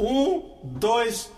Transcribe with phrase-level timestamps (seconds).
[0.00, 1.30] Um, dois.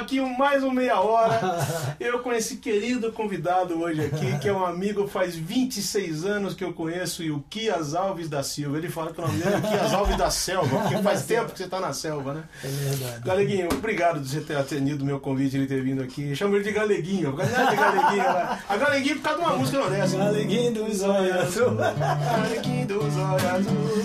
[0.00, 1.40] Aqui mais um meia hora,
[2.00, 6.64] eu com esse querido convidado hoje aqui, que é um amigo faz 26 anos que
[6.64, 8.78] eu conheço, e o Kias Alves da Silva.
[8.78, 11.58] Ele fala que o nome dele é Kias Alves da Selva, porque faz tempo que
[11.58, 12.44] você tá na selva, né?
[12.64, 13.22] É verdade.
[13.24, 16.34] Galeguinho, obrigado de você ter atendido o meu convite e ter vindo aqui.
[16.34, 17.36] Chamo ele de Galeguinho.
[17.40, 18.58] É de Galeguinho, né?
[18.68, 20.16] A Galeguinho por causa de uma música não dessa.
[20.16, 21.74] Galeguinho dos olhos azul.
[21.76, 24.00] Galeguinho dos olhos azul.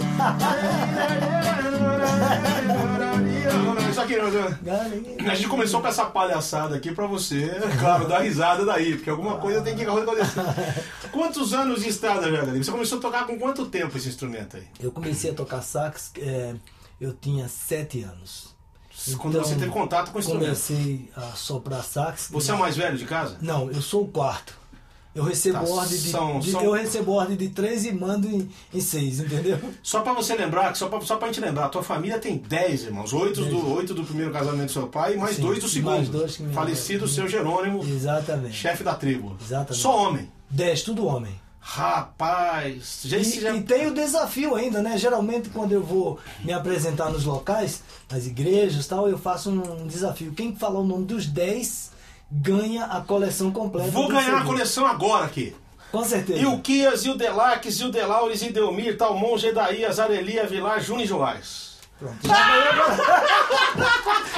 [3.89, 5.31] Isso aqui, não.
[5.31, 9.37] A gente começou com essa palhaçada aqui pra você, claro, dar risada daí, porque alguma
[9.37, 10.41] coisa tem que acontecer.
[11.11, 12.43] Quantos anos de estrada já?
[12.45, 14.67] Você começou a tocar com quanto tempo esse instrumento aí?
[14.79, 16.55] Eu comecei a tocar sax, é,
[16.99, 18.53] eu tinha sete anos.
[19.17, 20.45] Quando Então, você teve contato com o instrumento.
[20.45, 22.29] Comecei a soprar sax.
[22.31, 23.37] Você é o mais velho de casa?
[23.41, 24.57] Não, eu sou o quarto.
[25.15, 28.27] Eu recebo Tá, ordem de, são- de- são- eu recebo ordem de três e mando
[28.27, 29.57] em, em seis, entendeu?
[29.81, 32.83] Só pra você lembrar, só pra, só pra gente lembrar, a tua família tem 10
[32.83, 35.69] irmãos, oito do, oito do primeiro casamento do seu pai e mais Sim, dois do
[35.69, 35.93] segundo.
[35.95, 38.53] mais dois Falecido seu Jerônimo, Exatamente.
[38.55, 39.37] chefe da tribo.
[39.41, 39.81] Exatamente.
[39.81, 40.29] Só homem.
[40.49, 41.33] Dez, tudo homem.
[41.67, 43.55] Rapaz, já, E, já...
[43.55, 44.97] e tem o desafio ainda, né?
[44.97, 47.81] Geralmente quando eu vou me apresentar nos locais,
[48.11, 50.31] nas igrejas e tal, eu faço um desafio.
[50.33, 51.91] Quem falar o nome dos 10
[52.41, 53.89] ganha a coleção completa.
[53.91, 54.45] Vou ganhar a CD.
[54.47, 55.55] coleção agora aqui.
[55.91, 56.39] Com certeza.
[56.39, 57.15] E o Kias, e o
[57.79, 61.74] e o Delaures, e Delmir, Talmon, Gedaías, Arelia, Vilar, Júnior e Joás.
[61.99, 62.17] Pronto.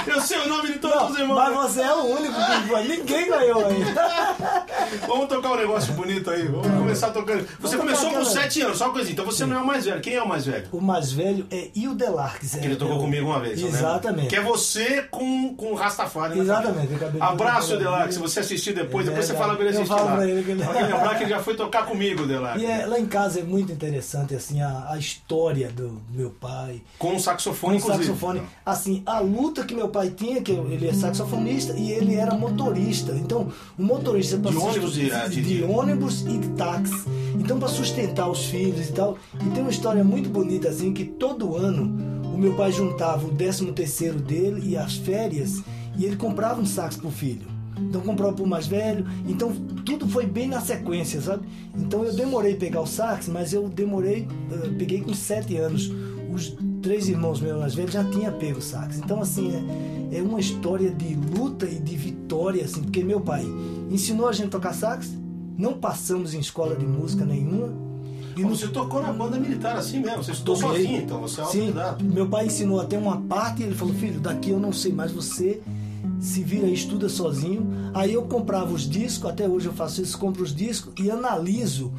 [0.07, 1.35] Eu sei o nome de todos os Não, irmãos.
[1.35, 2.83] mas você é o único que ganhou.
[2.87, 4.65] Ninguém ganhou ainda.
[5.07, 6.47] Vamos tocar um negócio bonito aí.
[6.47, 7.45] Vamos começar tocando.
[7.59, 9.13] Você Vamos começou com aquela- 7 anos, só uma coisinha.
[9.13, 9.99] Então você não é o mais velho.
[10.01, 10.67] Quem é o mais velho?
[10.71, 12.55] O mais velho é Hilda Larques.
[12.55, 13.59] Que ele tocou comigo uma vez.
[13.59, 13.79] eu lembro.
[13.79, 14.27] Exatamente.
[14.29, 16.35] Que é você com, com o Rastafari.
[16.35, 16.41] né?
[16.43, 18.11] Exatamente, eu Abraço, ele.
[18.11, 20.15] Se você assistir depois, É depois você fala pra ele Eu assistir falo lá.
[20.15, 22.57] pra ele que ele- Pra lembrar que ele já foi tocar comigo, Delac.
[22.59, 26.81] E é, lá em casa é muito interessante assim a, a história do meu pai.
[26.97, 28.05] Com um saxofone, Com inclusive.
[28.05, 28.41] saxofone.
[28.65, 33.13] Assim, a luta que meu pai tinha, que ele é saxofonista e ele era motorista.
[33.13, 33.47] Então,
[33.77, 37.03] o motorista De ônibus e- ah, de- de ônibus e de táxi.
[37.39, 39.17] Então, para sustentar os filhos e tal.
[39.45, 43.29] E tem uma história muito bonita assim que todo ano o meu pai juntava o
[43.31, 45.61] 13 terceiro dele e as férias
[45.97, 47.47] e ele comprava um sax pro filho.
[47.79, 49.05] Então comprava pro mais velho.
[49.27, 49.51] Então
[49.85, 51.47] tudo foi bem na sequência, sabe?
[51.75, 55.91] Então eu demorei a pegar o sax, mas eu demorei, eh, peguei com sete anos.
[56.33, 56.55] Os
[56.87, 58.97] três irmãos meus mais velhos já tinham pego sax.
[58.97, 59.51] Então assim,
[60.11, 63.45] é, é uma história de luta e de vitória, assim, porque meu pai
[63.91, 65.11] ensinou a gente a tocar sax,
[65.57, 67.73] não passamos em escola de música nenhuma.
[68.37, 70.23] E no- Você tocou na banda militar assim mesmo.
[70.23, 70.83] Você estudou Toquei.
[70.83, 72.03] sozinho, então você é Sim, autodidata.
[72.03, 75.11] meu pai ensinou até uma parte e ele falou, filho, daqui eu não sei mais,
[75.11, 75.59] você
[76.21, 77.67] se vira e estuda sozinho.
[77.93, 81.91] Aí eu comprava os discos, até hoje eu faço isso, compro os discos e analiso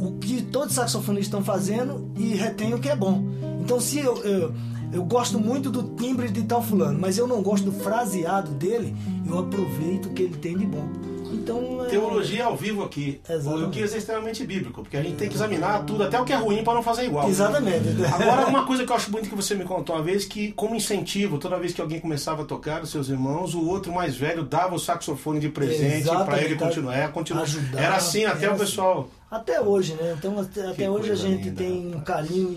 [0.00, 3.22] o que todos os saxofonistas estão fazendo e retenho o que é bom.
[3.64, 4.54] Então se eu, eu,
[4.92, 8.94] eu gosto muito do timbre de tal fulano, mas eu não gosto do fraseado dele,
[9.26, 10.86] eu aproveito o que ele tem de bom.
[11.32, 13.20] Então, é- Teologia ao vivo aqui.
[13.28, 13.64] Exatamente.
[13.66, 16.32] O que é extremamente bíblico, porque a gente tem que examinar tudo, até o que
[16.32, 17.28] é ruim, para não fazer igual.
[17.28, 17.84] Exatamente.
[18.14, 20.74] Agora, uma coisa que eu acho bonito que você me contou uma vez, que como
[20.74, 24.44] incentivo, toda vez que alguém começava a tocar, os seus irmãos, o outro mais velho
[24.44, 26.96] dava o saxofone de presente para ele continuar.
[26.96, 27.42] É, continua.
[27.42, 28.64] ajudar, Era assim até era o assim.
[28.64, 29.08] pessoal.
[29.30, 30.14] Até hoje, né?
[30.16, 32.54] Então até, até hoje a gente linda, tem um carinho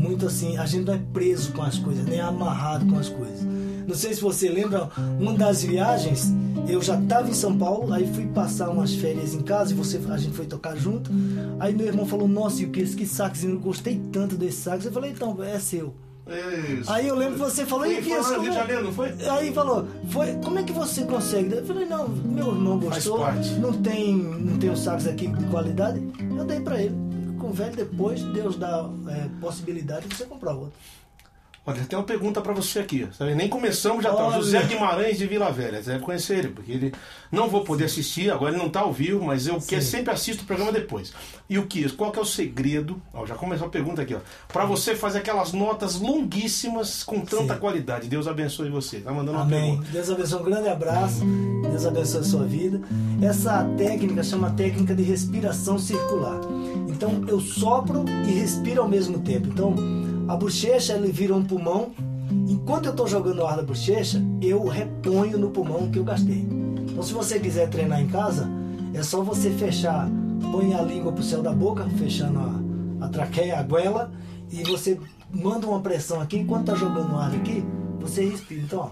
[0.00, 3.44] muito assim, a gente não é preso com as coisas, nem amarrado com as coisas.
[3.86, 4.88] Não sei se você lembra,
[5.18, 6.32] uma das viagens,
[6.66, 10.00] eu já estava em São Paulo, aí fui passar umas férias em casa e você,
[10.08, 11.10] a gente foi tocar junto.
[11.58, 13.44] Aí meu irmão falou, nossa, e o que esse sax?
[13.44, 14.86] Eu gostei tanto desse sax.
[14.86, 15.92] Eu falei, então, é seu.
[16.80, 16.90] Isso.
[16.90, 19.12] Aí eu lembro que você falou, Foi, e Rio de Janeiro, não foi?
[19.28, 21.56] Aí falou, foi, como é que você consegue?
[21.56, 23.26] Eu falei, não, meu irmão gostou,
[23.58, 26.00] não tem, não tem um sax aqui de qualidade,
[26.38, 27.09] eu dei pra ele.
[27.40, 30.78] Com o velho depois, Deus dá é, possibilidade de você comprar outro.
[31.66, 33.06] Olha, tem uma pergunta para você aqui.
[33.16, 33.34] Sabe?
[33.34, 34.30] Nem começamos, já tá.
[34.30, 35.82] José Guimarães de Vila Velha.
[35.82, 36.94] Você deve conhecer ele, porque ele
[37.30, 40.42] não vou poder assistir, agora ele não tá ao vivo, mas eu que sempre assisto
[40.42, 41.12] o programa depois.
[41.48, 41.88] E o que?
[41.90, 43.00] Qual que é o segredo?
[43.12, 44.20] Ó, já começou a pergunta aqui, ó.
[44.48, 47.60] Para você fazer aquelas notas longuíssimas com tanta Sim.
[47.60, 48.08] qualidade.
[48.08, 49.00] Deus abençoe você.
[49.00, 49.72] Tá mandando uma Amém.
[49.72, 49.90] pergunta.
[49.92, 50.40] Deus abençoe.
[50.40, 51.24] Um grande abraço.
[51.62, 52.80] Deus abençoe a sua vida.
[53.22, 56.40] Essa técnica chama técnica de respiração circular.
[56.90, 59.48] Então eu sopro e respiro ao mesmo tempo.
[59.48, 59.74] Então
[60.28, 61.92] a bochecha ele vira um pulmão.
[62.48, 66.46] Enquanto eu estou jogando o ar da bochecha, eu reponho no pulmão que eu gastei.
[66.90, 68.48] Então se você quiser treinar em casa,
[68.92, 70.08] é só você fechar,
[70.52, 74.12] põe a língua pro céu da boca, fechando a, a traqueia, a goela,
[74.50, 74.98] e você
[75.32, 77.64] manda uma pressão aqui, enquanto tá jogando o ar aqui,
[78.00, 78.62] você respira.
[78.62, 78.90] Então, ó.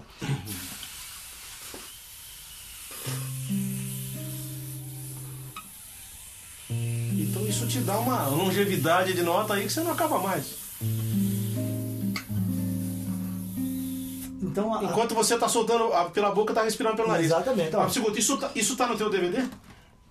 [7.49, 10.45] Isso te dá uma longevidade de nota aí que você não acaba mais.
[14.41, 17.27] Então, a, Enquanto você tá soltando a- pela boca, tá respirando pelo nariz.
[17.27, 19.45] Exatamente, segundo, isso tá, isso tá no teu DVD?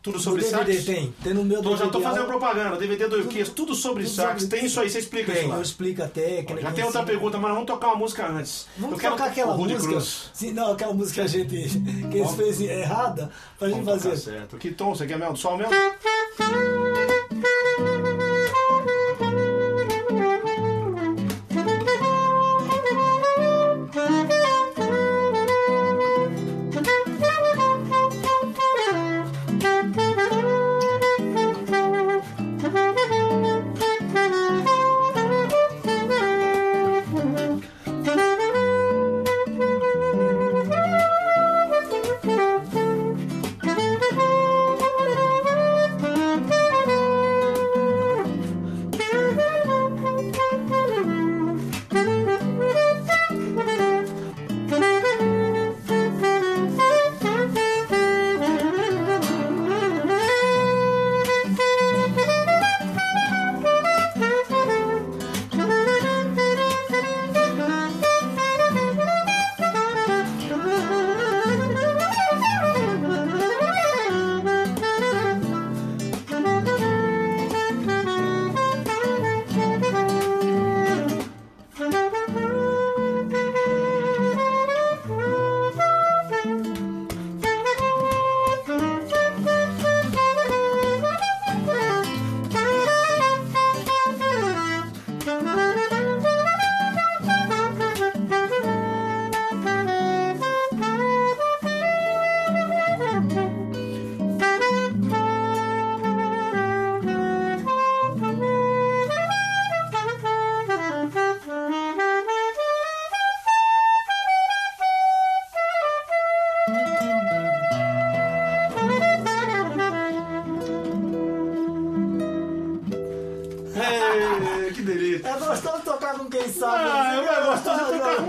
[0.01, 0.85] Tudo no sobre DVD sax?
[0.87, 1.13] tem.
[1.23, 1.85] Tem no meu Então DVD.
[1.87, 4.43] já tô fazendo ó, propaganda, DVD do Euquias, tudo sobre tudo sax.
[4.43, 5.57] sobre- Tem isso aí, você explica Tem, isso lá.
[5.57, 6.63] eu explico a técnica.
[6.63, 7.05] Já tem outra ensino.
[7.05, 8.67] pergunta, mas vamos tocar uma música antes.
[8.79, 9.81] Vamos eu quero tocar aquela música.
[9.83, 10.31] Cruz.
[10.33, 11.49] Sim, não, aquela música que a gente
[12.11, 14.31] que eles fez errada pra gente Vamos tocar fazer.
[14.31, 14.57] certo.
[14.57, 14.95] Que tom?
[14.95, 15.73] Você quer mel do sol mesmo?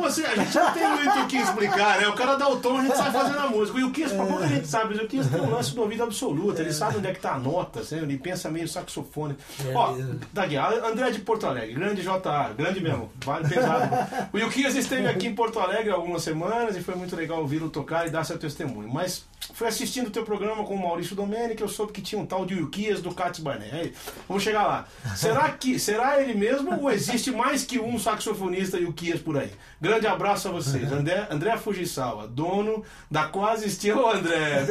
[0.09, 0.25] você.
[0.25, 2.07] A gente não tem muito o que explicar, né?
[2.07, 3.79] O cara dá o tom, a gente sai fazendo a música.
[3.79, 6.03] E o Kiss, pra pouco a gente sabe, o Kiss tem um lance do ouvido
[6.03, 6.59] absoluto.
[6.61, 9.35] Ele sabe onde é que tá a nota, assim, ele pensa meio saxofone.
[9.65, 9.95] É Ó.
[10.33, 13.89] Daqui, André de Porto Alegre, grande JA, grande mesmo, vale pesado.
[14.33, 18.07] O Yukias esteve aqui em Porto Alegre algumas semanas e foi muito legal ouvi-lo tocar
[18.07, 18.89] e dar seu testemunho.
[18.91, 19.25] Mas
[19.59, 21.17] foi assistindo o teu programa com o Maurício
[21.57, 23.75] que eu soube que tinha um tal de Yukias do Cats Barnet.
[23.75, 23.93] Aí,
[24.25, 24.87] Vamos chegar lá.
[25.17, 29.51] Será que será ele mesmo ou existe mais que um saxofonista Yukias por aí?
[29.81, 30.89] Grande abraço a vocês.
[30.89, 33.99] André, André Fujisawa, dono da quase extinta.
[33.99, 34.65] Ô André,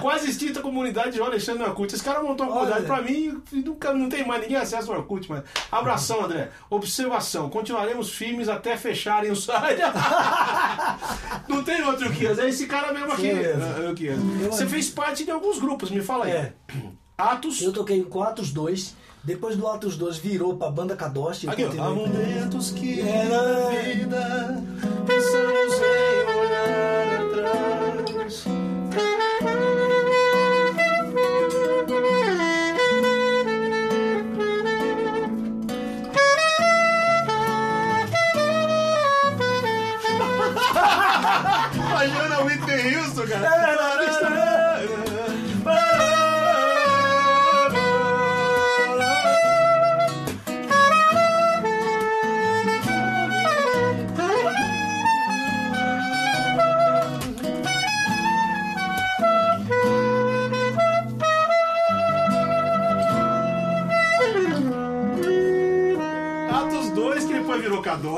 [0.00, 1.92] quase extinta comunidade de Alexandre Orkut.
[1.92, 4.98] Esse cara montou uma comunidade pra mim e nunca, não tem mais ninguém acesso ao
[4.98, 5.42] Orkut, mas.
[5.72, 6.50] Abração, André.
[6.70, 9.80] Observação: continuaremos firmes até fecharem o site.
[11.48, 13.22] não tem outro Yukias, é esse cara mesmo aqui.
[13.22, 13.64] Sim, mesmo.
[14.50, 16.32] Você fez parte de alguns grupos, me fala aí.
[16.32, 16.52] É.
[17.16, 17.60] Atos.
[17.60, 18.94] Eu toquei com Atos 2.
[19.22, 21.46] Depois do Atos 2 virou pra banda Kadosh.
[21.46, 24.64] Aqui, Há momentos que É, na vida
[25.06, 26.19] pensamos em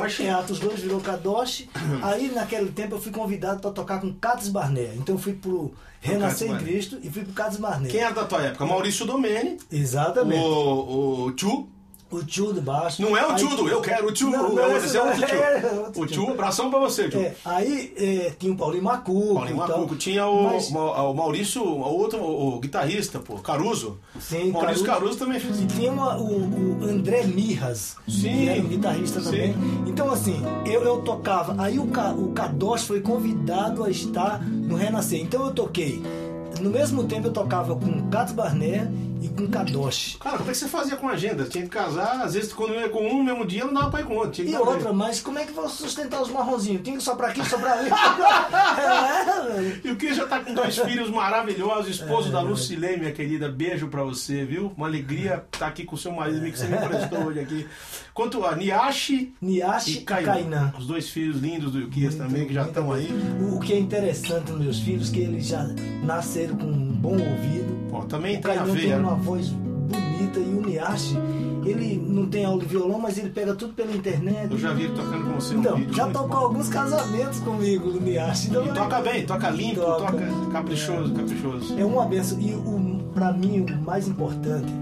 [0.03, 0.23] Kadoshi.
[0.25, 1.71] É, Atos 2 virou Kadoshi.
[2.03, 4.97] Aí naquele tempo eu fui convidado para tocar com Cates Barnett.
[4.99, 7.93] Então eu fui pro Renascer em Cristo e fui pro Cates Barnett.
[7.93, 8.67] Quem era da tua época?
[8.67, 9.59] Maurício Domene.
[9.71, 10.41] Exatamente.
[10.43, 11.69] O, o Tchu.
[12.13, 13.01] O tio de baixo.
[13.01, 14.31] Não é o tio do eu quero o tio.
[14.31, 15.37] Não, Não, esse é outro tio.
[15.37, 16.25] é outro o tio.
[16.25, 17.21] tio, abração pra você, tio.
[17.21, 19.35] É, aí é, tinha o Paulinho Macuco.
[19.35, 19.69] Paulinho e tal.
[19.69, 19.97] Macuco.
[19.97, 23.99] Tinha o, Mas- Ma- o Maurício, o outro, o, o guitarrista, pô, Caruso.
[24.21, 24.85] Sim, Maurício Caruso.
[24.85, 25.61] Caruso também fez.
[25.61, 28.21] E tinha uma- o, o André Mirras, Sim.
[28.23, 29.25] que era um guitarrista Sim.
[29.27, 29.55] também.
[29.87, 31.55] Então, assim, eu, eu tocava.
[31.63, 35.21] Aí o, o Kadosh foi convidado a estar no Renascer.
[35.21, 36.03] Então eu toquei.
[36.61, 38.87] No mesmo tempo eu tocava com Cates Barnett
[39.23, 40.17] e com Kadosh.
[40.21, 41.45] Cara, como é que você fazia com a agenda?
[41.45, 43.91] Tinha que casar, às vezes quando eu ia com um no mesmo dia, não dava
[43.91, 44.43] pra ir com outro.
[44.43, 46.83] E outra, mas como é que vou sustentar os marronzinhos?
[46.83, 47.91] Tinha que soprar aqui, soprar ali.
[47.93, 49.81] é.
[49.85, 52.33] E o que já tá com dois filhos maravilhosos, esposo É.
[52.33, 53.49] da Lucilei, minha querida.
[53.49, 54.73] Beijo pra você, viu?
[54.77, 57.67] Uma alegria estar aqui com o seu marido, que você me emprestou hoje aqui.
[58.15, 60.33] Quanto a Niashi Niashi e Kainan.
[60.33, 60.75] Kainan.
[60.79, 63.09] Os dois filhos lindos do Yukias também, que já estão aí.
[63.53, 65.63] O que é interessante nos meus filhos que eles já
[66.05, 67.91] nasceram com bom ouvido.
[67.91, 68.81] Pô, também O tem a ver.
[68.81, 68.97] tem né?
[68.97, 71.19] uma voz bonita e o Niashi,
[71.67, 74.51] ele não tem aula de violão, mas ele pega tudo pela internet.
[74.51, 75.95] Eu já vi ele tocando com você Então, vídeo.
[75.95, 76.37] já tocou bom.
[76.47, 78.49] alguns casamentos comigo, o Niashi.
[78.49, 80.13] Então, E toca bem, toca limpo, Toca.
[80.13, 81.79] toca, caprichoso, caprichoso.
[81.79, 82.41] É uma benção.
[82.41, 84.73] E o, pra mim, o mais importante,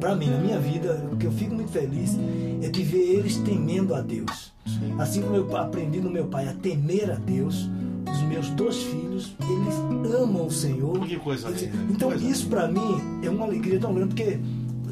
[0.00, 2.18] pra mim, na minha vida, o que eu fico muito feliz,
[2.62, 4.52] é de ver eles temendo a Deus.
[4.66, 4.94] Sim.
[4.98, 7.70] Assim como eu aprendi no meu pai a temer a Deus,
[8.16, 10.98] os meus dois filhos, eles amam o Senhor.
[11.06, 11.70] Que coisa linda.
[11.90, 14.38] Então Coisa isso pra mim é uma alegria tão grande, porque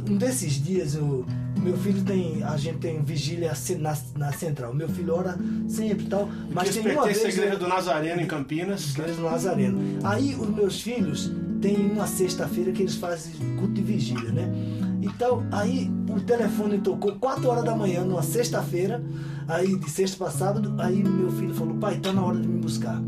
[0.09, 1.25] um desses dias eu,
[1.65, 4.75] meu filho tem, a gente tem vigília na, na central.
[4.75, 7.39] Meu filho ora sempre e tal, mas tem uma pertence à vez...
[7.39, 8.91] igreja do Nazareno em Campinas.
[8.91, 9.81] Igreja do Nazareno.
[10.05, 14.53] Aí os meus filhos têm uma sexta-feira que eles fazem culto de vigília, né?
[15.01, 19.03] Então, aí o telefone tocou 4 horas da manhã, numa sexta-feira,
[19.49, 22.59] aí de sexta para sábado, aí meu filho falou, pai, tá na hora de me
[22.59, 23.03] buscar.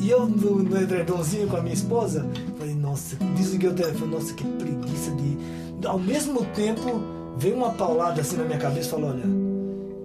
[0.00, 2.26] E eu no, no edredomzinho com a minha esposa,
[2.58, 5.86] falei, nossa, desliguei o telefone, nossa, que preguiça de.
[5.86, 9.22] Ao mesmo tempo, veio uma paulada assim na minha cabeça e falou, olha,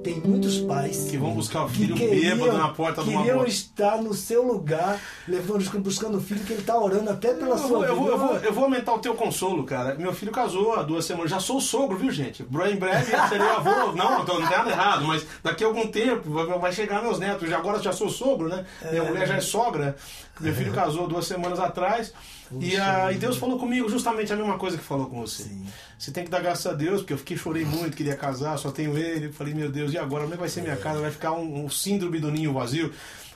[0.03, 3.19] tem muitos pais Que vão buscar o que filho queriam, bêbado na porta de uma
[3.21, 3.49] queriam moto.
[3.49, 7.57] estar no seu lugar, levando, buscando o filho que ele está orando até pela Eu
[7.57, 8.11] sua vou, eu, vou, vida.
[8.15, 9.95] eu, vou, eu vou aumentar o teu consolo, cara.
[9.95, 11.29] Meu filho casou há duas semanas.
[11.29, 12.41] Já sou sogro, viu, gente?
[12.41, 13.91] Em breve serei avô.
[13.97, 16.29] Não, não tem nada errado, mas daqui a algum tempo
[16.59, 17.49] vai, chegar meus netos.
[17.49, 18.65] Já agora já sou sogro, né?
[18.89, 19.95] Minha mulher já é sogra.
[20.39, 22.13] Meu filho casou duas semanas atrás.
[22.59, 25.43] E, ah, e Deus falou comigo justamente a mesma coisa que falou com você.
[25.43, 25.65] Sim.
[25.97, 28.71] Você tem que dar graças a Deus, porque eu fiquei, chorei muito, queria casar, só
[28.71, 29.31] tenho ele.
[29.31, 30.23] Falei, meu Deus, e agora?
[30.23, 31.01] Como é que vai ser minha casa?
[31.01, 32.93] Vai ficar um, um síndrome do ninho vazio.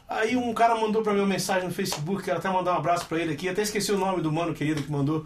[0.08, 3.06] Aí um cara mandou pra mim uma mensagem no Facebook, quero até mandar um abraço
[3.06, 5.26] pra ele aqui, até esqueci o nome do mano querido que mandou.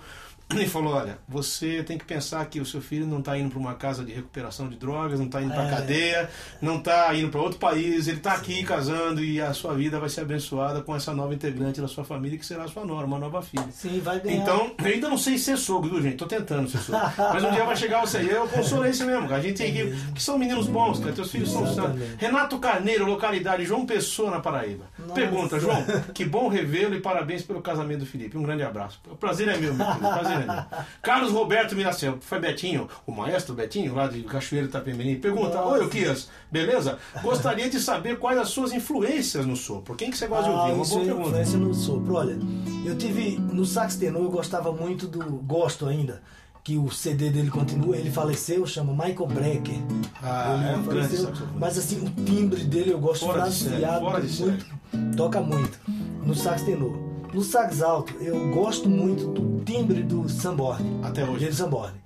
[0.52, 3.60] Ele falou, olha, você tem que pensar que o seu filho não está indo para
[3.60, 5.70] uma casa de recuperação de drogas, não está indo para É.
[5.72, 6.30] cadeia,
[6.62, 10.08] não está indo para outro país, ele está aqui casando e a sua vida vai
[10.08, 13.18] ser abençoada com essa nova integrante da sua família, que será a sua nora, uma
[13.18, 13.66] nova filha.
[13.72, 14.38] Sim, vai ganhar.
[14.38, 16.16] Então, eu ainda não sei ser sogro, viu, gente?
[16.18, 17.02] Tô tentando ser sogro.
[17.18, 18.20] Mas um dia vai chegar você.
[18.20, 19.38] Eu consolei isso mesmo, cara.
[19.38, 19.96] A gente tem que.
[20.14, 21.12] Que são meninos bons, cara.
[21.12, 21.96] Teus filhos são santos.
[21.96, 22.16] Exatamente.
[22.20, 24.86] Renato Carneiro, localidade João Pessoa, na Paraíba.
[25.00, 25.14] Nossa.
[25.14, 25.84] Pergunta, João,
[26.14, 28.38] que bom revê-lo e parabéns pelo casamento do Felipe.
[28.38, 29.02] Um grande abraço.
[29.10, 30.08] O prazer é meu, meu filho.
[30.08, 30.86] O prazer é.
[31.02, 35.20] Carlos Roberto Miracel, foi Betinho, o maestro Betinho, lá de Cachoeiro Itapemirim.
[35.20, 35.68] Pergunta, Nossa.
[35.80, 36.98] oi, Uquias, beleza?
[37.22, 39.96] Gostaria de saber quais as suas influências no sopro.
[39.96, 40.74] Quem que você gosta de Ah, ouvir?
[40.74, 41.28] Uma isso boa é pergunta.
[41.30, 42.14] influência no sopro.
[42.16, 42.38] Olha,
[42.86, 45.20] eu tive no sax tenor, eu gostava muito do.
[45.38, 46.22] Gosto ainda.
[46.64, 49.76] Que o CD dele continua, ele faleceu, chama Michael Brecker.
[50.24, 51.32] Ah, Ele é um faleceu.
[51.60, 54.66] Mas assim, o timbre dele eu gosto Fora de série, fraseado, fora de muito,
[55.16, 55.80] toca muito.
[56.26, 56.98] No sax tenor.
[57.36, 61.02] No sax alto, eu gosto muito do timbre do Samborne.
[61.04, 61.40] Até hoje.
[61.40, 61.98] Dele Samborne.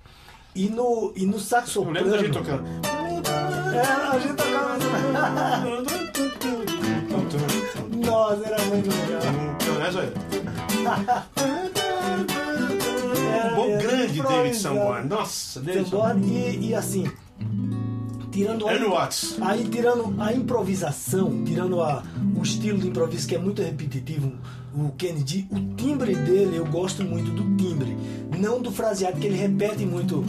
[0.56, 2.00] E no, e no sax Eu soprano.
[2.00, 2.64] lembro da gente tocando.
[3.76, 4.80] É, a gente tocava.
[8.04, 9.22] Nossa, era muito legal.
[9.68, 10.14] Não é, Zóia?
[13.52, 14.58] Um bom grande David.
[14.58, 15.08] Sanborn.
[15.08, 16.24] Nossa, David Sanborn.
[16.24, 17.04] Sanborn e, e assim,
[18.32, 19.10] tirando a,
[19.42, 22.02] aí tirando a improvisação, tirando a,
[22.36, 24.34] o estilo de improviso que é muito repetitivo,
[24.74, 27.98] o Kennedy, o timbre dele, eu gosto muito do timbre,
[28.38, 30.24] não do fraseado, que ele repete muito.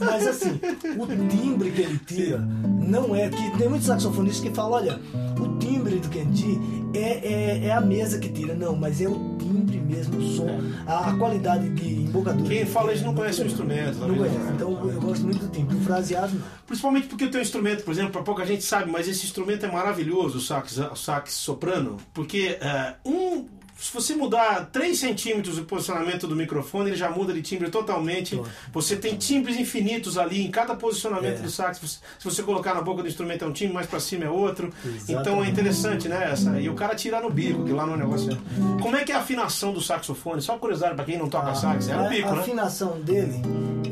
[0.00, 0.60] Mas assim,
[0.96, 3.28] o timbre que ele tira não é.
[3.28, 5.00] que Tem muitos saxofonistas que falam: olha,
[5.40, 6.58] o timbre do Kennedy
[6.94, 8.54] é, é, é a mesa que tira.
[8.54, 10.48] Não, mas é o timbre mesmo, o som,
[10.86, 12.48] a, a qualidade de embocadura.
[12.48, 13.98] Quem fala isso não conhece o instrumento.
[13.98, 14.32] Não talvez.
[14.32, 14.52] conhece.
[14.54, 15.76] Então eu gosto muito do timbre.
[15.76, 16.42] O fraseado, não.
[16.66, 19.70] Principalmente porque o teu instrumento, por exemplo, para pouca gente sabe, mas esse instrumento é
[19.70, 23.46] maravilhoso, o sax, o sax soprano, porque é, um
[23.80, 28.40] se você mudar 3 centímetros o posicionamento do microfone, ele já muda de timbre totalmente.
[28.72, 31.42] Você tem timbres infinitos ali em cada posicionamento É.
[31.42, 31.78] do sax.
[32.18, 34.72] Se você colocar na boca do instrumento é um timbre, mais pra cima é outro.
[34.84, 35.12] Exatamente.
[35.12, 36.30] Então é interessante, né?
[36.32, 36.60] Essa.
[36.60, 38.82] E o cara tira no bico, que lá no negócio é.
[38.82, 40.42] Como é que é a afinação do saxofone?
[40.42, 42.40] Só curiosidade pra quem não toca sax, é no a, bico, a né?
[42.40, 43.40] afinação dele,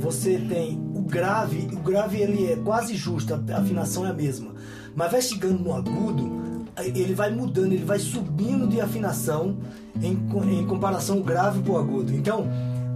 [0.00, 4.12] você tem o grave, o grave ele é quase justo, a a afinação é a
[4.12, 4.52] mesma.
[4.96, 9.56] Mas vai chegando no agudo, ele vai mudando, ele vai subindo de afinação
[10.02, 10.12] em,
[10.58, 12.14] em comparação o grave pro agudo.
[12.14, 12.46] Então,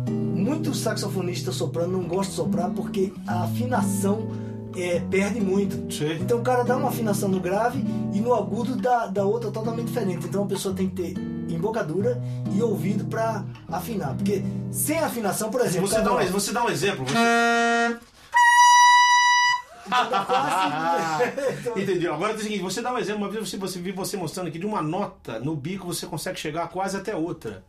[0.09, 4.29] muitos saxofonistas soprando não gostam de soprar porque a afinação
[4.77, 5.93] é, perde muito.
[5.93, 6.19] Sim.
[6.21, 9.87] Então o cara dá uma afinação no grave e no agudo dá, dá outra totalmente
[9.87, 10.27] diferente.
[10.27, 11.15] Então a pessoa tem que ter
[11.49, 12.21] embocadura
[12.53, 14.15] e ouvido para afinar.
[14.15, 15.89] Porque sem afinação, por exemplo.
[15.89, 17.05] Você dá, um, você dá um exemplo.
[17.05, 17.99] Você...
[21.77, 22.15] Entendeu?
[22.15, 24.49] Agora é o seguinte, você dá um exemplo, uma vez você, você viu você mostrando
[24.49, 27.65] aqui de uma nota no bico você consegue chegar quase até outra.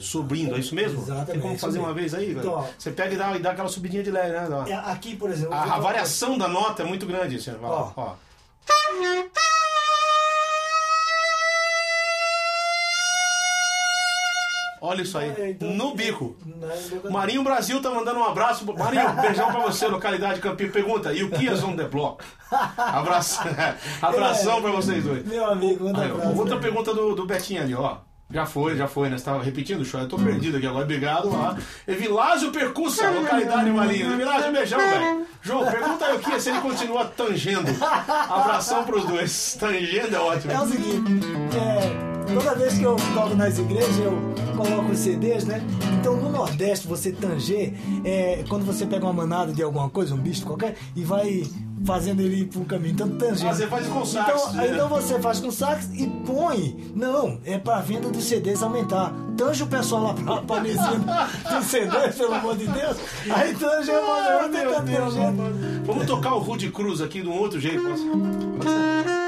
[0.00, 1.00] Subindo, é isso mesmo?
[1.00, 2.32] Exatamente, Tem como fazer uma vez aí?
[2.32, 4.64] Então, você pega e dá, e dá aquela subidinha de leve, né?
[4.70, 5.54] É, Aqui, por exemplo.
[5.54, 7.36] A, a variação da nota é muito grande.
[7.36, 8.14] Assim, ó, ó.
[14.80, 16.36] Olha isso aí, É, então, no bico.
[16.44, 17.10] na embocadura.
[17.10, 18.64] Marinho Brasil tá mandando um abraço.
[18.76, 20.70] Marinho, beijão pra você, localidade Campinho.
[20.72, 22.24] Pergunta, e o que é on the block?
[22.76, 23.40] Abraço,
[24.00, 25.24] abração pra vocês dois.
[25.26, 26.38] Meu amigo, manda Aí, abraço.
[26.38, 27.98] outra pergunta do, do Betinho ali, ó.
[28.30, 29.16] Já foi, já foi, né?
[29.16, 29.98] Você tava repetindo o show.
[30.00, 30.84] Eu tô perdido aqui agora.
[30.84, 31.56] Obrigado lá.
[31.86, 34.12] Evilásio Percussa, localidade Marinho.
[34.12, 35.26] Evilásio, beijão, velho.
[35.40, 37.70] João, pergunta aí o que é se ele continua tangendo.
[38.28, 39.56] Abração pros dois.
[39.58, 40.52] Tangendo é ótimo.
[40.52, 41.10] É o seguinte,
[41.56, 41.97] é,
[42.34, 44.12] toda vez que eu toco nas igrejas, eu
[44.56, 45.62] coloco os CDs, né?
[46.00, 47.72] Então no Nordeste, você tanger,
[48.04, 51.44] é, quando você pega uma manada de alguma coisa, um bicho qualquer, e vai
[51.84, 52.92] fazendo ele ir pro caminho.
[52.92, 53.48] Então tanger.
[53.48, 54.68] Ah, você faz com sax, Então, né?
[54.72, 56.92] então você faz com sax e põe.
[56.94, 59.12] Não, é pra venda dos CDs aumentar.
[59.36, 61.00] Tange o pessoal lá pra, mesinha
[61.56, 62.96] dos CDs, pelo amor de Deus.
[63.30, 65.32] Aí tange, Ah, tentando Deus, tanger.
[65.84, 67.80] Vamos tocar o Rude Cruz aqui de um outro jeito.
[67.82, 68.04] Posso?
[68.04, 69.27] E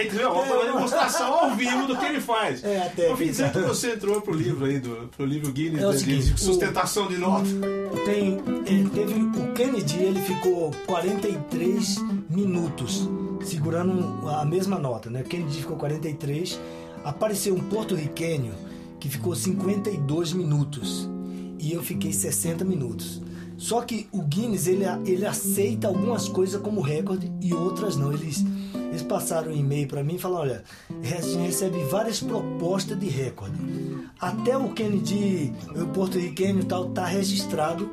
[0.00, 0.32] É, entendeu?
[0.32, 2.62] Uma demonstração ao vivo do que ele faz.
[2.64, 3.02] É, a técnica.
[3.02, 5.98] Eu dizer que você entrou pro livro aí, do, pro livro Guinness É o de-
[5.98, 7.46] seguinte, de sustentação de nota.
[8.04, 11.96] Tem, é, teve o Kennedy, ele ficou 43
[12.28, 13.08] minutos
[13.44, 15.22] segurando a mesma nota, né?
[15.22, 16.58] O Kennedy ficou 43.
[17.04, 18.52] Apareceu um porto-riquenho
[18.98, 21.08] que ficou 52 minutos
[21.58, 23.22] e eu fiquei 60 minutos.
[23.56, 28.12] Só que o Guinness ele, ele aceita algumas coisas como recorde e outras não.
[28.12, 28.44] Eles,
[29.00, 33.08] eles passaram um e-mail para mim e falaram: olha, a gente recebe várias propostas de
[33.08, 33.56] recorde.
[34.20, 37.90] Até o Kennedy, o porto-riquenho e tal, tá registrado.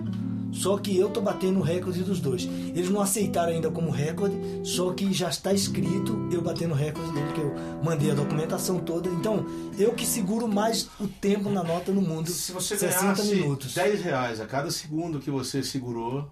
[0.51, 2.45] Só que eu tô batendo o recorde dos dois.
[2.45, 7.11] Eles não aceitaram ainda como recorde, só que já está escrito eu batendo o recorde
[7.11, 9.09] dele, que eu mandei a documentação toda.
[9.09, 9.45] Então,
[9.77, 12.29] eu que seguro mais o tempo na nota no mundo.
[12.29, 13.73] Se você 60 ganhasse minutos.
[13.73, 16.31] 10 reais a cada segundo que você segurou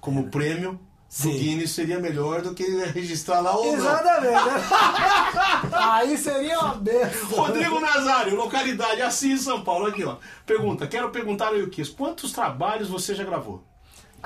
[0.00, 0.78] como prêmio
[1.20, 1.32] do Sim.
[1.38, 3.74] Guinness, seria melhor do que registrar lá não.
[3.74, 4.32] Exatamente.
[4.32, 4.62] né?
[5.72, 7.28] Aí seria uma benção.
[7.38, 9.86] Rodrigo Nazário, localidade Assis, São Paulo.
[9.86, 10.16] Aqui, ó.
[10.46, 13.62] Pergunta, quero perguntar ao Yukis, quantos trabalhos você já gravou?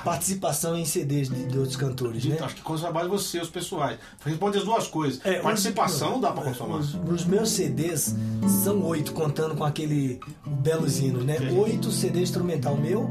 [0.05, 2.37] Participação em CDs de, de outros cantores, né?
[2.42, 3.99] Acho que quantos trabalhos você, os pessoais.
[4.25, 5.20] Responde as duas coisas.
[5.25, 6.77] É, Participação os- não dá pra consumar.
[6.79, 8.14] Os, os meus CDs
[8.62, 11.37] são oito, contando com aquele belos hinos, né?
[11.59, 13.11] Oito CD instrumental meu.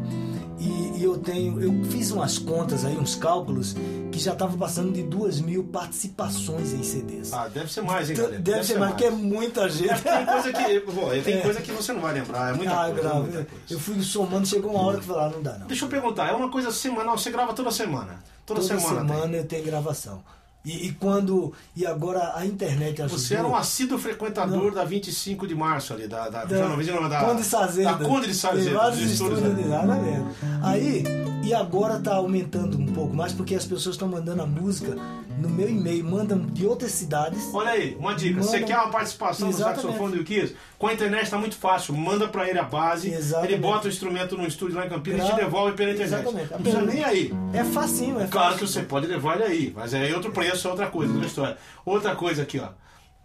[0.57, 1.61] E, e eu tenho.
[1.61, 3.75] Eu fiz umas contas aí, uns cálculos,
[4.11, 7.33] que já tava passando de duas mil participações em CDs.
[7.33, 8.41] Ah, deve ser mais, hein, Então, galera?
[8.41, 10.01] deve, ser mais, porque é muita gente.
[10.01, 10.79] Tem coisa que.
[10.91, 11.41] Bom, tem É.
[11.41, 12.53] coisa que você não vai lembrar.
[12.53, 12.99] É muita Ah, coisa.
[12.99, 13.19] é grave.
[13.19, 13.63] muita coisa.
[13.69, 15.67] Eu fui somando, chegou uma hora que falar, não dá não.
[15.67, 18.23] Deixa eu perguntar, é uma coisa semanal, você grava toda semana?
[18.45, 19.01] Toda, Toda semana.
[19.01, 19.35] semana, tem.
[19.39, 20.23] eu tenho gravação.
[20.65, 21.53] E, e quando.
[21.75, 23.19] E agora a internet ajudou.
[23.19, 24.71] Você era um assíduo frequentador Não.
[24.71, 26.27] da 29 de março ali, da.
[26.29, 27.93] da, da, não, não, da Conde Sazeda.
[27.93, 28.77] Da Conde de Sazeda.
[28.77, 29.53] vários estúdios, né?
[29.53, 30.25] de exatamente.
[30.63, 31.03] Aí,
[31.43, 34.95] e agora tá aumentando um pouco mais porque as pessoas estão mandando a música
[35.37, 37.43] no meu e-mail, mandam de outras cidades.
[37.53, 38.35] Olha aí, uma dica.
[38.39, 39.81] Manda- Você quer uma participação Exatamente.
[39.81, 40.53] do saxofone do Yukis?
[40.79, 41.93] Com a internet tá muito fácil.
[41.93, 43.53] Manda pra ele a base, Exatamente.
[43.53, 46.21] ele bota o instrumento no estúdio lá em Campinas e te devolve pela internet.
[46.21, 46.51] Exatamente.
[46.51, 47.33] Não precisa nem aí.
[47.53, 50.69] É facinho, é Claro que você pode levar ele aí, mas é outro preço, é
[50.69, 51.57] outra coisa, outra história.
[51.85, 52.69] Outra coisa aqui, ó.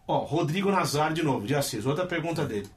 [0.06, 1.86] Ó, Rodrigo Nazar de novo, de Assis.
[1.86, 2.68] Outra pergunta dele.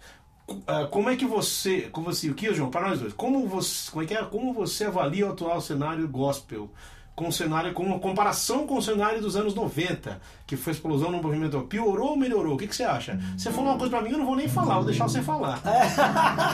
[0.68, 3.89] Ah, Como é que você, como você, o que, João, para nós dois, como você,
[3.92, 6.70] como é que é, como você avalia o atual cenário gospel?
[7.15, 10.76] Com o cenário, com uma comparação com o cenário dos anos 90, que foi a
[10.76, 11.62] explosão no movimento.
[11.62, 12.56] Piorou ou melhorou?
[12.56, 13.19] O que, que você acha?
[13.38, 15.62] Você falou uma coisa pra mim, eu não vou nem falar, vou deixar você falar.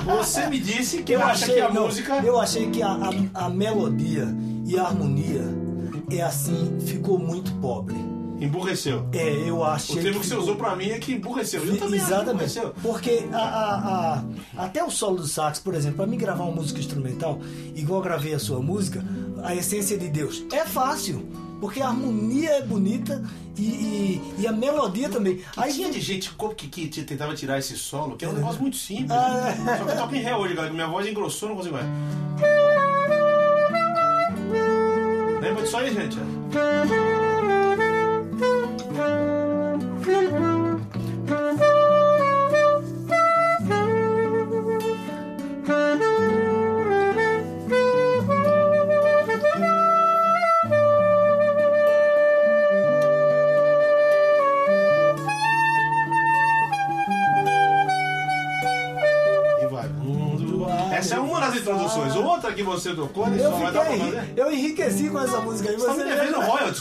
[0.06, 2.17] Você me disse que acha que a não, música.
[2.17, 4.28] Eu achei que a, a, a melodia
[4.65, 5.45] e a harmonia
[6.12, 8.09] é assim, ficou muito pobre.
[8.39, 9.06] Emburreceu.
[9.13, 10.02] É, eu O achei.
[10.02, 11.63] termo que você ficou- usou pra mim é que emburreceu.
[11.65, 12.60] Eu também acho que Exatamente.
[12.82, 14.23] Porque a, a-
[14.58, 17.39] a- até o solo do sax, por exemplo, para mim gravar uma música instrumental,
[17.75, 19.04] igual eu gravei a sua música,
[19.43, 21.28] a essência de Deus, é fácil.
[21.60, 23.21] Porque a harmonia é bonita
[23.58, 25.41] e, e- e a melodia também.
[25.58, 28.62] Aí tinha de gente que, que te- tentava tirar esse solo, que é um negócio
[28.62, 29.12] muito simples.
[29.12, 29.78] Ah, né?
[29.78, 30.69] Só que eu toco em ré hoje, galera.
[30.69, 31.86] que Minha voz engrossou, não consigo mais.
[35.41, 36.17] Lembra disso aí, gente?
[62.80, 64.34] Você tocou, ele eu só vai dar pra fiquei, fazer.
[64.38, 65.76] eu enriqueci com essa música aí.
[65.76, 66.80] Você tá me Você devendo royalties.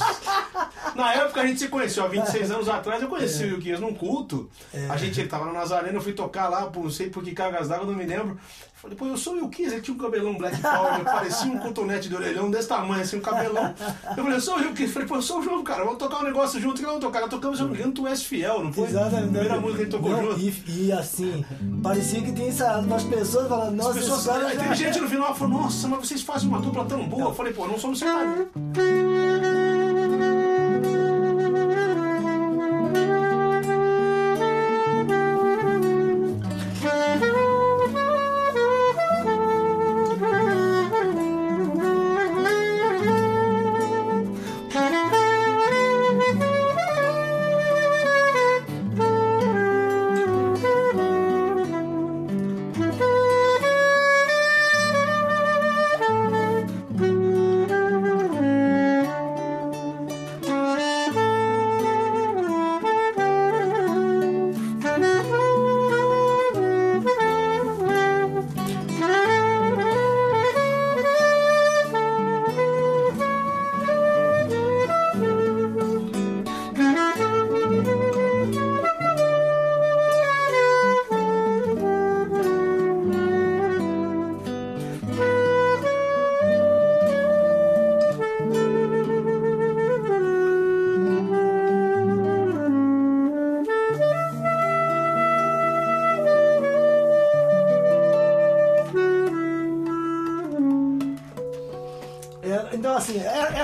[1.38, 3.46] Época a gente se conheceu, há 26 anos atrás, eu conheci É.
[3.46, 4.48] o Yukias num culto.
[4.88, 7.32] A gente ele tava no Nazareno, eu fui tocar lá, por não sei por que
[7.32, 8.38] cargas d'água, não me lembro.
[8.80, 12.08] Falei, pô, eu sou o Yukias, ele tinha um cabelão black power, parecia um cotonete
[12.08, 13.74] de orelhão desse tamanho, assim, um cabelão.
[14.16, 14.92] Eu falei, eu sou o Yukias.
[14.92, 17.04] Falei, pô, eu sou o João, cara, vamos tocar um negócio junto, que nós vamos
[17.04, 17.20] tocar.
[17.22, 18.84] Nós tocamos, se eu não me engano, Tu És Fiel, não foi?
[18.86, 19.30] Exatamente.
[19.30, 20.40] Primeira música que a gente tocou Não, junto.
[20.40, 21.44] E, e assim,
[21.82, 25.08] parecia que tinha ensaiado umas pessoas falando, nossa, As pessoas, cara já- teve gente no
[25.08, 27.24] final falou, nossa, mas vocês fazem uma dupla tão boa.
[27.30, 28.46] Eu falei, pô, não somos sertanejos.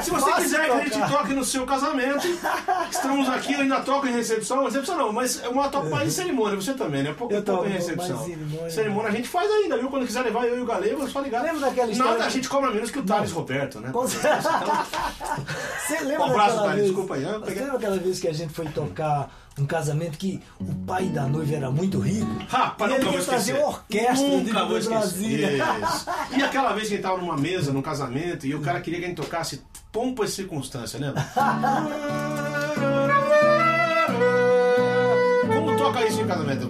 [0.04, 1.08] Se você quiser que a gente tocar.
[1.10, 2.26] toque no seu casamento,
[2.90, 4.64] estamos aqui, eu ainda toco em recepção.
[4.64, 7.14] Recepção não, mas é uma toco mais em cerimônia, você também, né?
[7.16, 8.24] Pouco Eu em recepção.
[8.24, 8.70] cerimônia.
[8.70, 9.88] Cerimônia a gente faz ainda, viu?
[9.88, 11.42] Quando quiser levar eu e o Galego, é só ligar.
[11.42, 13.90] Lembra daquela história Nada, a que- gente cobra menos que o Thales Roberto, né?
[13.92, 14.50] Com certeza.
[15.86, 16.86] Você lembra Um abraço, Thales, vez?
[16.86, 17.38] desculpa aí, né?
[17.44, 21.22] Você lembra aquela vez que a gente foi tocar um casamento que o pai da
[21.22, 22.26] noiva era muito rico?
[22.48, 24.98] Rapaz, e ele nunca vou trazer orquestra de, Nunca vou esquecer.
[24.98, 25.50] Brasília.
[25.94, 26.06] Isso.
[26.36, 28.98] E aquela vez que a gente tava numa mesa, num casamento, e o cara queria
[28.98, 29.62] que a gente tocasse
[29.94, 31.24] pompa e circunstância, lembra?
[35.46, 36.68] Como toca isso em casamento?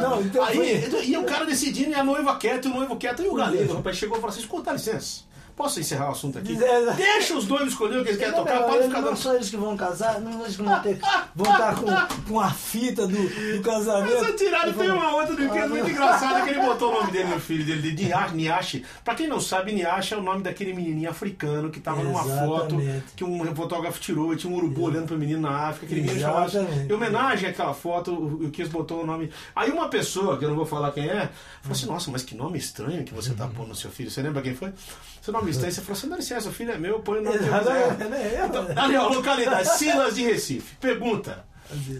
[0.00, 2.96] Não, então Aí, foi- e o cara decidindo, e a noiva quieta, e o noivo
[2.96, 5.20] quieto, e o galego, o rapaz chegou e falou assim, escuta, dá licença,
[5.56, 6.56] posso encerrar o assunto aqui?
[6.62, 6.92] É.
[6.94, 9.16] Deixa os noivos escolher o que eles querem tocar, pode ficar não dando...
[9.16, 10.98] só eles que vão casar, não eles que vão ter,
[11.34, 14.36] vão estar com, com a fita do, do casamento.
[14.36, 17.12] Tirada Ele tem uma outra do que é muito engraçada que ele botou o nome
[17.12, 18.32] dele no filho dele, de Niash.
[18.32, 18.82] Niash.
[19.04, 22.80] Pra quem não sabe, Niash é o nome daquele menininho africano que tava numa foto
[22.80, 23.04] Exatamente.
[23.16, 25.86] que um fotógrafo tirou e tinha um urubu olhando pro menino na África.
[25.86, 26.20] Aquele menino.
[26.20, 26.90] Exatamente.
[26.90, 29.30] Em homenagem àquela foto, o o Kiss botou o nome.
[29.54, 31.28] Aí uma pessoa, que eu não vou falar quem é,
[31.60, 34.10] falou assim: Nossa, mas que nome estranho que você tá pondo no seu filho.
[34.10, 34.72] Você lembra quem foi?
[35.20, 38.46] Seu nome Você falou assim: Dá licença, o filho é meu, põe o nome né?
[38.48, 40.76] Então, ali, ó, localidade, Silas de Recife.
[40.80, 41.44] Pergunta.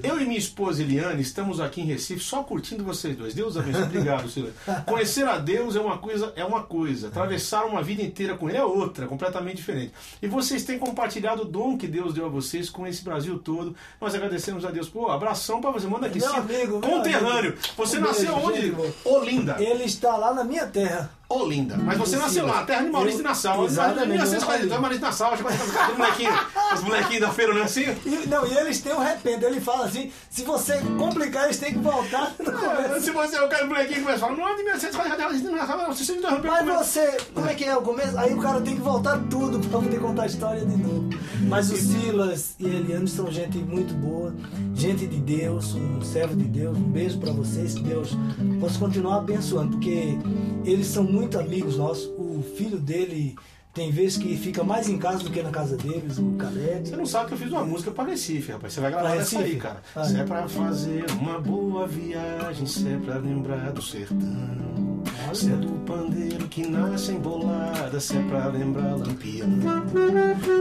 [0.04, 3.34] Eu e minha esposa Eliane estamos aqui em Recife só curtindo vocês dois.
[3.34, 3.82] Deus abençoe.
[3.90, 4.52] Obrigado, Silas.
[4.86, 7.08] Conhecer a Deus é uma coisa, é uma coisa.
[7.08, 9.92] Atravessar uma vida inteira com Ele é outra, completamente diferente.
[10.22, 13.74] E vocês têm compartilhado o dom que Deus deu a vocês com esse Brasil todo.
[14.00, 14.88] Nós agradecemos a Deus.
[14.88, 15.88] Pô, abração pra você.
[15.88, 16.20] Manda aqui.
[16.20, 17.50] Meu amigo, meu conterrâneo.
[17.50, 17.56] amigo.
[17.76, 18.60] Você Um nasceu beijo, onde?
[18.60, 18.94] gente.
[19.04, 19.56] Olinda.
[19.58, 21.10] Ele está lá na minha terra.
[21.28, 21.76] Olinda.
[21.76, 23.64] Mas você nasceu lá, terra de Maurício Eu- Nassau.
[23.64, 26.30] Exatamente, Imagina vocês eu- fazem então, Maurício Nassau, já começa a ficar molequinho,
[26.74, 27.84] os molequinhos da feira, não é assim?
[28.06, 29.44] E, não, e eles têm um repente.
[29.44, 33.00] Ele fala assim: se você complicar, eles têm que voltar começo.
[33.04, 36.50] Se você, o cara o molequinho começa a falar, não, de 1940, você me interrompeu.
[36.52, 38.16] Mas é- você, como é que é o começo?
[38.18, 41.10] Aí o cara tem que voltar tudo pra poder contar a história de novo.
[41.48, 44.34] Mas o Silas e a Eliane são gente muito boa,
[44.74, 46.76] gente de Deus, um servo de Deus.
[46.76, 48.16] Um beijo pra vocês, que Deus
[48.60, 50.16] possa continuar abençoando, porque
[50.64, 52.06] eles são muito amigos nossos.
[52.18, 53.36] O filho dele
[53.76, 56.88] tem vezes que fica mais em casa do que na casa deles, o Caleb.
[56.88, 58.72] Você não sabe que eu fiz uma música pra Recife, rapaz.
[58.72, 59.82] Você vai gravar Pra essa aí, cara.
[59.94, 60.02] Ah.
[60.02, 64.96] Se é pra fazer uma boa viagem, se é pra lembrar do sertão.
[65.34, 69.46] Se é do pandeiro que nasce embolada, se é pra lembrar lampião.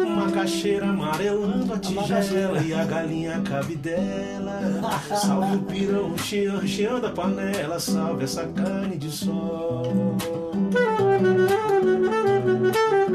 [0.05, 4.59] Uma caixeira amarelando a tigela e a galinha cabe dela.
[5.15, 10.15] Salve o pirão, chiando, chiando a panela, salve essa carne de sol.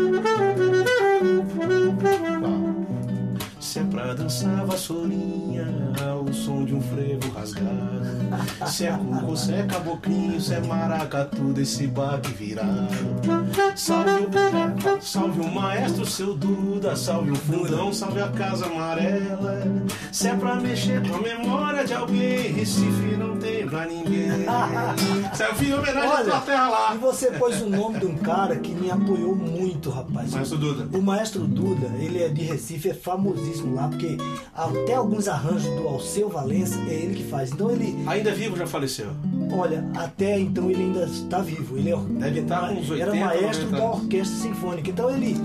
[0.01, 0.31] Wow.
[4.01, 5.67] Se pra dançar vassourinha
[6.03, 8.01] ao som de um frevo rasgado.
[8.67, 12.89] Se é cuco, se é caboclinho, se é maracatu desse baque virado.
[13.77, 19.63] Salve o, salve o maestro, seu Duda, salve o fundão, salve a casa amarela.
[20.11, 24.47] Se é pra mexer com a memória de alguém, Recife não tem pra ninguém.
[25.35, 26.95] Se é em homenagem à tua terra e lá.
[26.95, 30.33] você pôs o nome de um cara que me apoiou muito, rapaz.
[30.33, 30.99] Maestro Duda.
[30.99, 34.17] O maestro Duda, ele é de Recife, é famosíssimo lá, porque
[34.55, 37.51] até alguns arranjos do Alceu Valença é ele que faz.
[37.53, 39.09] Então ele, Ainda vivo, já faleceu.
[39.53, 41.77] olha, até então ele ainda está vivo.
[41.77, 44.91] Ele é, Deve estar com uns 80, era maestro 90 da orquestra sinfônica.
[44.91, 45.37] Então ele,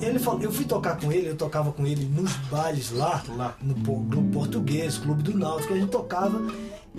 [0.00, 3.56] ele falou, eu fui tocar com ele, eu tocava com ele nos bailes lá, Lá.
[3.62, 6.40] no Clube Português, Clube do Náutico, a gente tocava.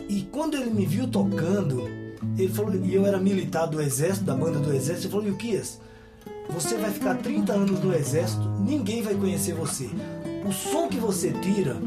[0.08, 1.84] E quando ele me viu tocando,
[2.38, 5.80] ele falou, e eu era militar do exército, da banda do exército, ele falou, Yukias,
[6.50, 9.88] você vai ficar 30 anos no exército, ninguém vai conhecer você.
[10.46, 11.78] O som que você tira.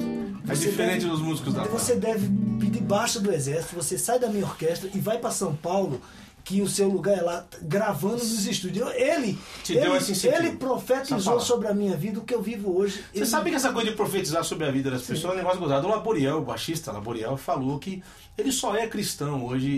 [0.48, 4.18] É você diferente deve- dos músicos da Você deve pedir baixa do exército, você sai
[4.18, 6.00] da minha orquestra e vai para São Paulo,
[6.44, 8.90] que o seu lugar é lá, gravando nos estúdios.
[8.94, 9.88] Ele, Te ele,
[10.36, 12.96] ele profetizou sobre a minha vida o que eu vivo hoje.
[13.12, 15.38] Você Ele- sabe que essa coisa de profetizar sobre a vida das pessoas é um
[15.38, 15.86] negócio gozado.
[15.86, 18.02] O Laboriel, o baixista Laboriel, falou que
[18.36, 19.70] ele só é cristão hoje e,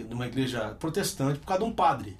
[0.00, 2.16] e numa igreja protestante por causa de um padre.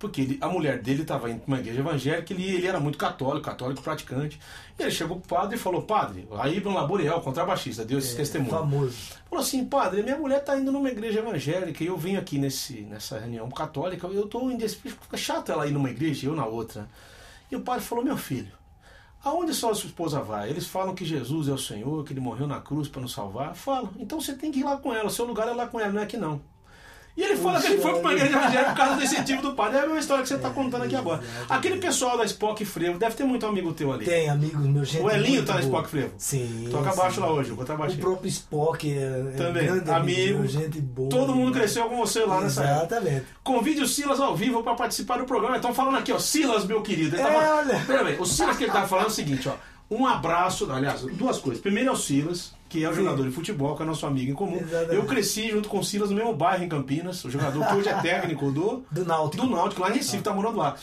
[0.00, 2.96] Porque ele- a mulher dele estava indo para uma igreja evangélica, ele, ele era muito
[2.98, 4.40] católico, católico praticante.
[4.78, 8.50] E ele chegou pro padre e falou: Padre, aí Ibn Laboriel, contrabaixista, deu esse testemunho.
[8.50, 8.96] famoso.
[9.28, 12.80] Falou assim, padre, minha mulher tá indo numa igreja evangélica e eu venho aqui nesse,
[12.80, 16.46] nessa reunião católica, eu tô indeciso, fica chato ela ir numa igreja e eu na
[16.46, 16.88] outra.
[17.52, 18.50] E o padre falou, meu filho,
[19.22, 20.48] aonde só a sua esposa vai?
[20.48, 23.54] Eles falam que Jesus é o Senhor, que ele morreu na cruz para nos salvar.
[23.54, 25.78] Falam, então você tem que ir lá com ela, o seu lugar é lá com
[25.78, 26.40] ela, não é aqui não.
[27.20, 29.76] E ele fala que ele foi uma igreja evangélica por causa do incentivo do padre.
[29.76, 31.20] É a mesma história que você está contando aqui agora.
[31.50, 34.06] Aquele pessoal da Spock Frevo, deve ter muito amigo teu ali.
[34.06, 35.02] Tem amigos meus, gente.
[35.04, 35.60] O Elinho tá na.
[35.60, 36.14] Spock Frevo?
[36.16, 36.68] Sim.
[36.70, 39.02] Toca baixo lá hoje, vou botar O próprio Spock é,
[39.34, 40.38] é Também, grande amigo.
[40.38, 41.10] meu, gente boa.
[41.10, 42.96] Todo mundo cresceu com você lá nessa época.
[42.96, 43.26] Exatamente.
[43.44, 45.56] Convide o Silas ao vivo para participar do programa.
[45.56, 47.16] Estão falando aqui, ó, Silas, meu querido.
[47.16, 47.54] Ele É, tava...
[47.56, 47.84] olha.
[47.86, 49.52] Pera aí, o Silas que ele tava falando é o seguinte, ó.
[49.90, 51.60] Um abraço, aliás, duas coisas.
[51.60, 54.34] Primeiro é o Silas, que é o jogador de futebol, que é nosso amigo em
[54.34, 54.56] comum.
[54.56, 54.94] Exatamente.
[54.94, 57.88] Eu cresci junto com o Silas no mesmo bairro em Campinas, o jogador que hoje
[57.88, 59.44] é técnico do, Do Náutico.
[59.44, 60.76] do Náutico, lá em Recife, tá morando lá.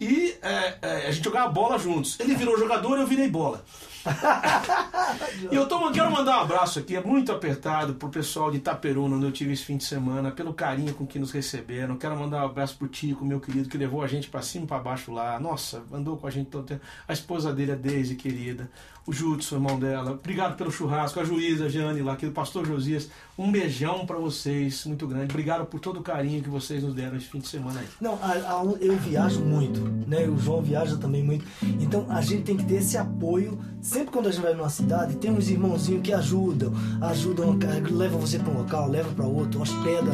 [0.00, 2.18] E é, é, a gente jogava bola juntos.
[2.20, 3.64] Ele virou jogador, eu virei bola.
[5.50, 9.16] E eu tô, quero mandar um abraço aqui, é muito apertado pro pessoal de Itaperuna,
[9.16, 11.96] onde eu tive esse fim de semana, pelo carinho com que nos receberam.
[11.96, 14.68] Quero mandar um abraço pro Tico, meu querido, que levou a gente pra cima e
[14.68, 15.38] pra baixo lá.
[15.38, 16.80] Nossa, andou com a gente todo tempo.
[17.06, 18.70] A esposa dele, a Deise, querida.
[19.06, 20.12] O Judson, irmão dela.
[20.12, 21.20] Obrigado pelo churrasco.
[21.20, 23.10] A juíza, a Jane lá, aqui do pastor Josias.
[23.36, 25.26] Um beijão pra vocês, muito grande.
[25.30, 27.86] Obrigado por todo o carinho que vocês nos deram esse fim de semana aí.
[28.00, 30.26] Não, a- a- eu viajo muito, né?
[30.26, 31.44] O João viaja também muito.
[31.80, 33.58] Então a gente tem que ter esse apoio.
[33.82, 37.58] Sempre quando a gente vai numa cidade, tem uns irmãozinhos que ajudam, ajudam,
[37.90, 40.12] levam você para um local, levam para outro, hospeda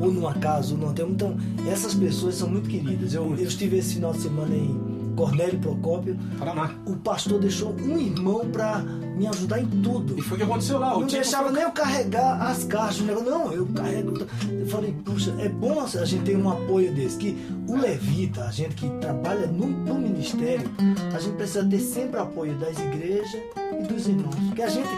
[0.00, 1.08] ou numa casa ou num hotel.
[1.10, 1.36] Então
[1.70, 3.14] essas pessoas são muito queridas.
[3.14, 6.18] Eu, eu estive esse final de semana em Cornélio Procópio.
[6.38, 6.70] Paraná.
[6.86, 10.18] O pastor deixou um irmão para me ajudar em tudo.
[10.18, 10.90] E foi o que aconteceu lá.
[10.90, 13.02] Não Tico deixava foi- nem eu carregar as caixas.
[13.06, 13.30] negócio.
[13.30, 14.26] Não, eu carrego.
[14.50, 17.16] Eu falei, puxa, é bom a gente ter um apoio desse.
[17.18, 17.36] Que
[17.68, 20.68] o levita, a gente que trabalha no, no ministério,
[21.14, 23.40] a gente precisa ter sempre apoio das igrejas
[23.80, 24.34] e dos irmãos.
[24.46, 24.88] Porque a gente,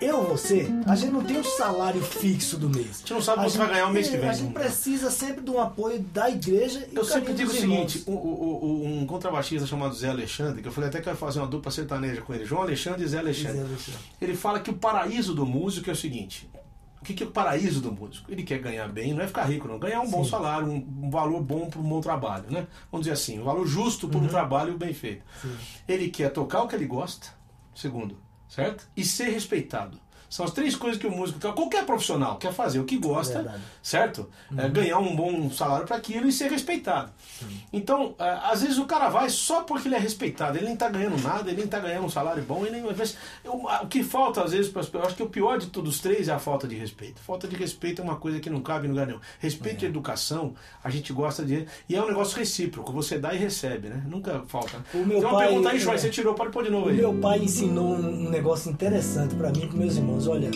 [0.00, 2.96] eu você, a gente não tem um salário fixo do mês.
[2.96, 4.28] A gente não sabe quanto vai ganhar o mês que vem.
[4.28, 7.54] A gente precisa sempre de um apoio da igreja e Eu o sempre digo o
[7.54, 11.70] seguinte, um, contrabaixista chamado Zé Alexandre, que eu falei até que ia fazer uma dupla
[11.70, 13.56] sertaneja com ele, João Alexandre e Zé Alexandre.
[13.58, 14.00] Zé Alexandre.
[14.20, 16.48] Ele fala que o paraíso do músico é o seguinte.
[17.00, 18.30] O que que é o paraíso do músico?
[18.30, 19.78] Ele quer ganhar bem, não é ficar rico, não.
[19.78, 22.66] Ganhar um bom salário, um, valor bom para um bom trabalho, né?
[22.90, 25.24] Vamos dizer assim, um valor justo por um trabalho bem feito.
[25.88, 27.28] Ele quer tocar o que ele gosta,
[27.74, 28.86] segundo, certo?
[28.96, 30.00] E ser respeitado.
[30.28, 31.52] São as três coisas que o músico quer.
[31.54, 33.62] Qualquer profissional quer fazer o que gosta, Verdade.
[33.82, 34.28] certo?
[34.56, 37.10] É, ganhar um bom salário para aquilo e ser respeitado.
[37.72, 40.56] Então, é, às vezes o cara vai só porque ele é respeitado.
[40.58, 42.64] Ele nem tá ganhando nada, ele nem tá ganhando um salário bom.
[42.66, 45.22] Ele nem, às vezes, eu- o que falta, às vezes, para as pessoas, acho que
[45.22, 47.20] o pior de todos os três é a falta de respeito.
[47.20, 49.20] Falta de respeito é uma coisa que não cabe em lugar nenhum.
[49.38, 51.66] Respeito e educação, a gente gosta de.
[51.88, 54.02] E é um negócio recíproco, você dá e recebe, né?
[54.06, 54.84] Nunca falta.
[54.94, 55.98] O meu Tem uma pai- pergunta aí, Joy, é.
[55.98, 56.96] você tirou, pode pôr de novo aí.
[56.96, 60.15] meu pai ensinou um um negócio interessante para mim e para meus irmãos.
[60.26, 60.50] Olha,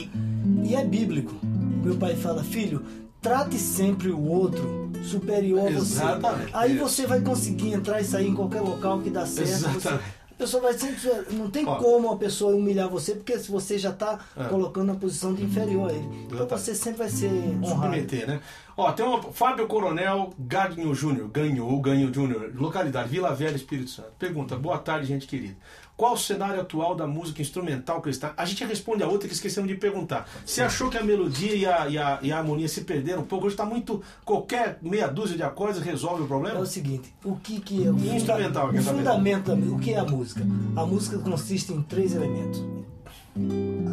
[0.65, 1.35] e é bíblico.
[1.83, 2.83] Meu pai fala, filho,
[3.21, 5.77] trate sempre o outro superior a você.
[6.03, 6.51] Exatamente.
[6.53, 9.49] Aí você vai conseguir entrar e sair em qualquer local que dá certo.
[9.51, 9.89] Exatamente.
[10.31, 10.97] a pessoa vai sempre.
[11.33, 14.45] Não tem como a pessoa humilhar você, porque se você já está É.
[14.45, 16.27] colocando na posição de inferior a ele.
[16.31, 17.31] Então você sempre vai ser
[17.63, 17.69] honrado.
[17.95, 18.41] submeter, né?
[18.77, 24.13] Ó, tem uma Fábio Coronel Gagno Júnior, ganhou, ganhou Júnior, localidade Vila Velha, Espírito Santo.
[24.19, 25.57] Pergunta, boa tarde, gente querida.
[26.01, 28.31] Qual o cenário atual da música instrumental cristã?
[28.35, 30.27] A gente responde a outra que esquecemos de perguntar.
[30.47, 33.27] Você achou que a melodia e a, e a, e a harmonia se perderam um
[33.27, 33.45] pouco?
[33.45, 34.01] Hoje está muito.
[34.25, 36.59] Qualquer meia dúzia de acordes resolve o É problema?
[36.61, 39.93] o seguinte, o que, que é o, instrumental, funda- quer o fundamento da o que
[39.93, 40.41] é a música?
[40.75, 42.65] A música consiste em três elementos: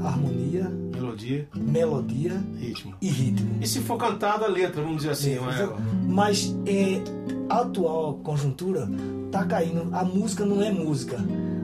[0.05, 2.93] harmonia, Melodia, melodia ritmo.
[3.01, 3.57] e ritmo.
[3.61, 5.69] E se for cantada a letra, vamos dizer assim, não é?
[6.07, 7.01] Mas é,
[7.49, 8.87] a atual conjuntura
[9.29, 9.89] tá caindo.
[9.93, 11.17] A música não é música.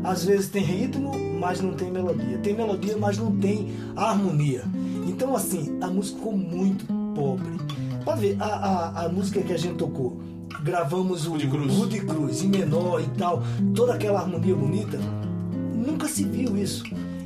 [0.03, 2.37] Às vezes tem ritmo, mas não tem melodia.
[2.39, 4.63] Tem melodia, mas não tem harmonia.
[5.07, 6.85] Então assim, a música ficou muito
[7.15, 7.57] pobre.
[8.03, 10.19] Pode ver, a, a, a música que a gente tocou,
[10.63, 11.73] gravamos o Rude Cruz.
[11.73, 13.41] Rude Cruz em menor e tal,
[13.73, 14.99] toda aquela harmonia bonita,
[15.73, 16.83] nunca se viu isso.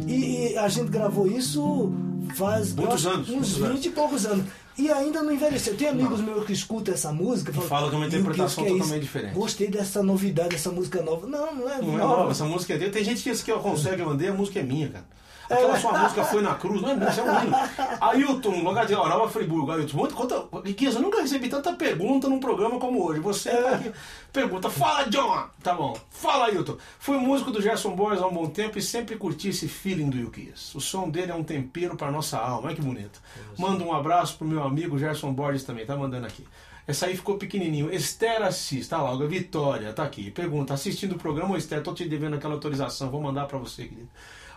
[0.07, 1.91] E, e a gente gravou isso
[2.35, 3.85] faz Muitos eu anos, uns muitos 20 anos.
[3.85, 4.45] e poucos anos.
[4.77, 5.75] E ainda não envelheceu.
[5.75, 8.69] Tem amigos meus que escutam essa música falam, falam que é uma "E interpretação que
[8.69, 11.25] é totalmente diferente." Gostei dessa novidade, dessa música nova.
[11.25, 12.17] Não, não é Não é nova.
[12.17, 12.91] nova, essa música é dele.
[12.91, 15.05] Tem gente que diz que eu consegue vender, a música é minha, cara.
[15.49, 17.55] Aquela sua música foi na cruz, não é isso é um hino.
[18.01, 19.71] Ailton, lugar de Europa, Friburgo.
[19.71, 23.19] Ailton, muito, conta, Riqueza, eu nunca recebi tanta pergunta num programa como hoje.
[23.21, 23.91] Você tá aqui,
[24.33, 25.47] pergunta, fala John!
[25.63, 26.77] Tá bom, fala Ailton.
[26.99, 30.17] Fui músico do Gerson Boys há um bom tempo e sempre curti esse feeling do
[30.17, 30.75] Yukias.
[30.75, 33.21] O som dele é um tempero para nossa alma, olha que bonito.
[33.57, 36.45] Manda um abraço pro meu amigo Gerson Borges também, tá mandando aqui.
[36.87, 37.93] Essa aí ficou pequenininho.
[37.93, 40.31] Esther Assis, tá lá, Vitória, tá aqui.
[40.31, 44.09] Pergunta, assistindo o programa, Esther, tô te devendo aquela autorização, vou mandar pra você, querido.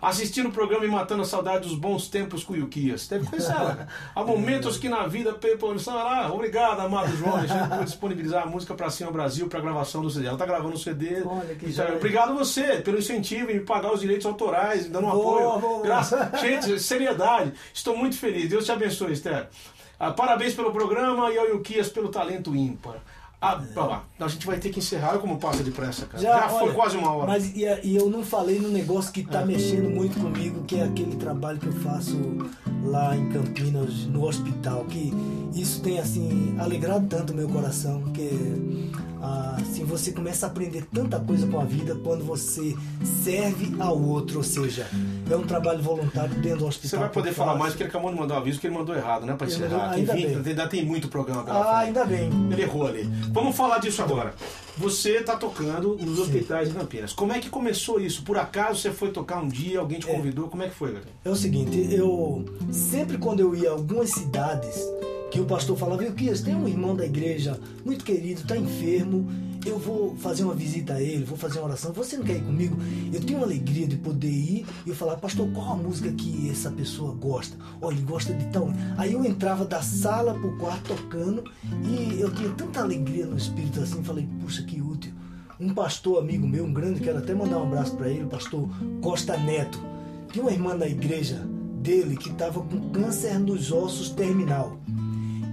[0.02, 3.06] Assistindo o programa e matando a saudade dos bons tempos com o Yukias.
[3.06, 3.74] Deve conhecer ela.
[3.74, 3.88] cara.
[4.14, 8.74] Há momentos que na vida, produção, ela, obrigado, amado João, Alexandre, por disponibilizar a música
[8.74, 10.26] pra Cima Brasil pra gravação do CD.
[10.26, 11.22] Ela tá gravando o CD.
[11.24, 11.96] Olha que joia.
[11.96, 15.60] Obrigado você pelo incentivo em me pagar os direitos autorais, dando um Boa, apoio.
[15.60, 15.82] boa.
[15.82, 17.52] Graças, gente, seriedade.
[17.74, 18.48] Estou muito feliz.
[18.48, 19.48] Deus te abençoe, Esther.
[19.98, 22.96] Ah, parabéns pelo programa e ao Yukias pelo talento ímpar.
[23.40, 24.04] Ah, pra lá.
[24.18, 25.10] A gente vai ter que encerrar.
[25.10, 26.22] Olha como passa depressa, cara.
[26.22, 27.26] Já, foi olha, quase uma hora.
[27.28, 29.44] Mas e, e, eu não falei no negócio que tá é.
[29.46, 32.18] mexendo muito comigo, que é aquele trabalho que eu faço
[32.84, 34.84] lá em Campinas, no hospital.
[34.84, 35.10] Que
[35.54, 38.02] isso tem, assim, alegrado tanto o meu coração,
[39.22, 42.74] assim, você começa a aprender tanta coisa com a vida quando você
[43.22, 44.86] serve ao outro, ou seja,
[45.30, 46.90] é um trabalho voluntário dentro do hospital.
[46.90, 48.94] Você vai poder falar mais, porque ele acabou de mandar um aviso que ele mandou
[48.94, 49.34] errado, né?
[49.34, 49.90] Pra encerrar.
[49.90, 52.30] Ainda, tem 20, ainda tem muito programa pela Ah, ainda bem.
[52.50, 53.02] Ele errou ali.
[53.30, 54.34] Vamos falar disso agora.
[54.76, 56.22] Você está tocando nos Sim.
[56.22, 57.12] hospitais de Campinas.
[57.12, 58.22] Como é que começou isso?
[58.22, 60.14] Por acaso você foi tocar um dia, alguém te é.
[60.14, 60.46] convidou?
[60.46, 60.48] É.
[60.48, 61.10] Como é que foi, galera?
[61.24, 64.76] É o seguinte, eu sempre quando eu ia a algumas cidades
[65.30, 69.28] que o pastor falava, viu, Kias, tem um irmão da igreja muito querido, está enfermo,
[69.64, 72.42] eu vou fazer uma visita a ele, vou fazer uma oração, você não quer ir
[72.42, 72.76] comigo?
[73.12, 76.50] Eu tenho uma alegria de poder ir e eu falar, pastor, qual a música que
[76.50, 77.56] essa pessoa gosta?
[77.80, 78.72] Olha, ele gosta de tão.
[78.96, 81.44] Aí eu entrava da sala pro quarto tocando
[81.84, 85.12] e eu tinha tanta alegria no espírito assim, falei, puxa, que útil.
[85.60, 88.68] Um pastor amigo meu, um grande, quero até mandar um abraço para ele, o pastor
[89.02, 89.78] Costa Neto.
[90.32, 91.36] Tinha uma irmã da igreja
[91.80, 94.78] dele que estava com câncer nos ossos terminal.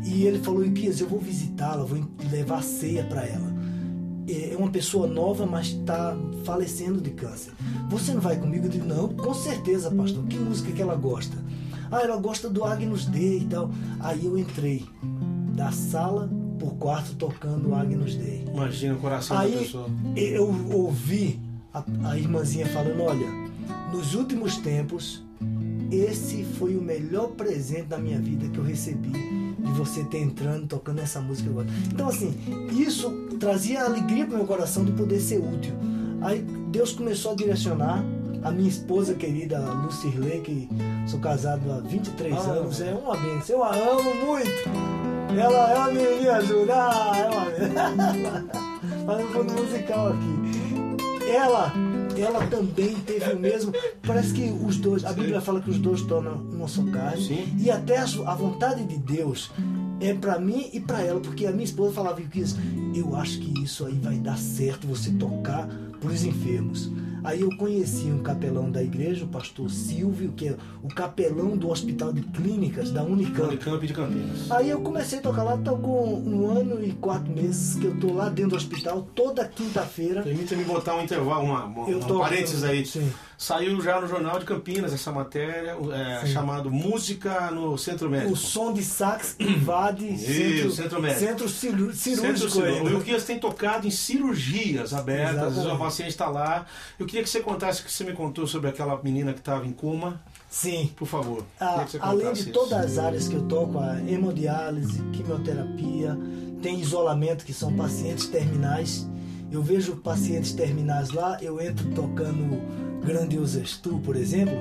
[0.06, 2.00] E ele falou: Iquias, eu vou visitá-la, vou
[2.32, 3.56] levar ceia para ela.
[4.30, 7.54] É uma pessoa nova, mas está falecendo de câncer.
[7.90, 8.66] Você não vai comigo?
[8.66, 10.26] Eu digo: Não, com certeza, pastor.
[10.26, 11.38] Que música que ela gosta?
[11.92, 13.72] Ah, ela gosta do Agnus Dei e tal.
[14.00, 14.86] Aí eu entrei
[15.56, 16.30] da sala
[16.60, 18.46] por quarto tocando Agnus Dei.
[18.54, 19.90] Imagina o coração Aí, da pessoa.
[20.16, 21.40] Eu ouvi
[21.74, 23.28] a, a irmãzinha falando: Olha,
[23.94, 25.26] nos últimos tempos,
[25.90, 30.68] esse foi o melhor presente da minha vida que eu recebi de você ter entrando,
[30.68, 31.68] tocando essa música agora.
[31.92, 32.34] Então, assim,
[32.72, 35.74] isso trazia alegria para meu coração de poder ser útil.
[36.22, 38.04] Aí Deus começou a direcionar
[38.44, 40.70] a minha esposa querida, Lucirley, que
[41.08, 43.58] sou casado há 23 ah, anos, é uma benção.
[43.58, 44.98] Eu a amo muito.
[45.38, 46.74] Ela, ela me, me ajuda.
[46.76, 48.68] Ah, é uma
[49.06, 51.32] Fazendo fundo musical aqui.
[51.32, 51.74] Ela
[52.22, 53.74] ela também teve o mesmo.
[54.06, 57.24] Parece que os dois, a Bíblia fala que os dois tornam uma só carne.
[57.24, 57.56] Sim.
[57.58, 59.52] E até a, vontade de Deus
[60.00, 62.44] é para mim e para ela, porque a minha esposa falava que
[62.94, 65.68] eu acho que isso aí vai dar certo você tocar
[66.00, 66.92] para os enfermos.
[67.24, 71.70] Aí eu conheci um capelão da igreja, o pastor Silvio, que é o capelão do
[71.70, 73.50] Hospital de Clínicas da Unicamp.
[73.50, 74.52] Unicamp de Campinas.
[74.52, 78.00] Aí eu comecei a tocar lá, tô com um ano e quatro meses que eu
[78.00, 80.22] tô lá dentro do hospital, toda quinta-feira.
[80.22, 82.86] Permita-me botar um intervalo, uma, uma, eu um parênteses aí.
[82.86, 83.12] Sim.
[83.38, 88.34] Saiu já no Jornal de Campinas essa matéria, é, chamado Música no Centro Médico.
[88.34, 91.20] O som de sax invade Isso, centro, centro médico.
[91.20, 92.50] Centro cirúrgico.
[92.50, 95.76] Centro O Luquias tem tocado em cirurgias abertas, Exatamente.
[95.76, 96.66] o paciente está lá.
[96.98, 99.66] Eu queria que você contasse o que você me contou sobre aquela menina que estava
[99.66, 100.22] em coma.
[100.50, 100.92] Sim.
[100.96, 101.44] Por favor.
[101.60, 102.52] Ah, além de isso.
[102.52, 106.18] todas as áreas que eu toco, a hemodiálise, quimioterapia,
[106.62, 109.08] tem isolamento, que são pacientes terminais.
[109.52, 112.62] Eu vejo pacientes terminais lá, eu entro tocando
[113.04, 114.56] Grandiosas Tu, por exemplo,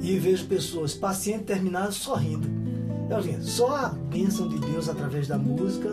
[0.00, 2.48] e vejo pessoas, pacientes terminados, sorrindo.
[3.10, 5.90] Eu, só a bênção de Deus através da música,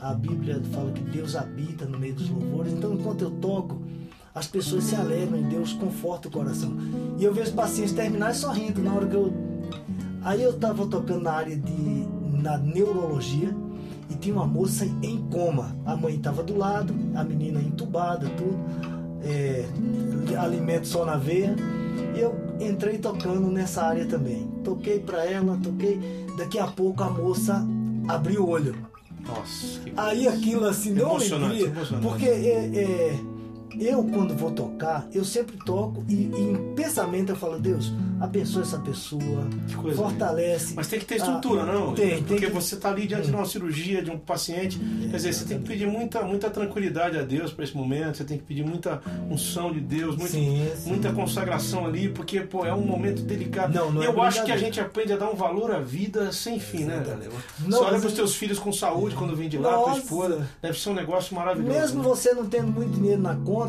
[0.00, 3.82] a Bíblia fala que Deus habita no meio dos louvores, então enquanto eu toco,
[4.36, 6.76] as pessoas se alegram e Deus conforta o coração.
[7.18, 9.32] E eu vejo pacientes terminais sorrindo na hora que eu.
[10.22, 12.06] Aí eu estava tocando na área de
[12.42, 13.56] na neurologia
[14.10, 15.74] e tinha uma moça em coma.
[15.86, 18.58] A mãe estava do lado, a menina entubada, tudo
[19.24, 19.64] é,
[20.36, 21.56] alimento só na veia.
[22.14, 24.46] E eu entrei tocando nessa área também.
[24.62, 25.98] Toquei para ela, toquei.
[26.36, 27.66] Daqui a pouco a moça
[28.06, 28.76] abriu o olho.
[29.26, 29.80] Nossa.
[29.96, 31.72] Aí aquilo assim, não alegria.
[32.02, 33.18] Porque é, é,
[33.80, 38.62] eu, quando vou tocar, eu sempre toco e, e em pensamento eu falo, Deus, abençoa
[38.62, 39.46] essa pessoa,
[39.94, 40.74] fortalece.
[40.74, 41.94] Mas tem que ter estrutura, ah, não?
[41.94, 42.54] Tem, Porque tem que...
[42.54, 44.80] você está ali diante de uma cirurgia, de um paciente.
[45.04, 48.16] É, quer dizer, você tem que pedir muita, muita tranquilidade a Deus para esse momento,
[48.16, 49.00] você tem que pedir muita
[49.30, 50.88] unção de Deus, muito, sim, sim.
[50.88, 53.74] muita consagração ali, porque pô, é um momento delicado.
[53.74, 56.32] Não, não é eu acho que a gente aprende a dar um valor à vida
[56.32, 57.30] sem fim, né, galera?
[57.58, 60.78] Você olha para os teus filhos com saúde quando vem de lá, tua esposa, deve
[60.78, 61.78] ser um negócio maravilhoso.
[61.78, 62.08] Mesmo né?
[62.08, 63.65] você não tendo muito dinheiro na conta,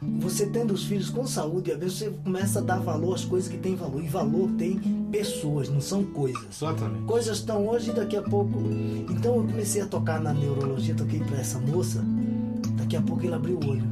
[0.00, 3.50] você tendo os filhos com saúde, às vezes você começa a dar valor às coisas
[3.50, 4.02] que têm valor.
[4.02, 4.78] E valor tem
[5.10, 6.44] pessoas, não são coisas.
[6.50, 7.04] Exatamente.
[7.04, 8.58] Coisas estão hoje e daqui a pouco.
[9.10, 12.04] Então eu comecei a tocar na neurologia, toquei para essa moça.
[12.76, 13.84] Daqui a pouco ele abriu o olho.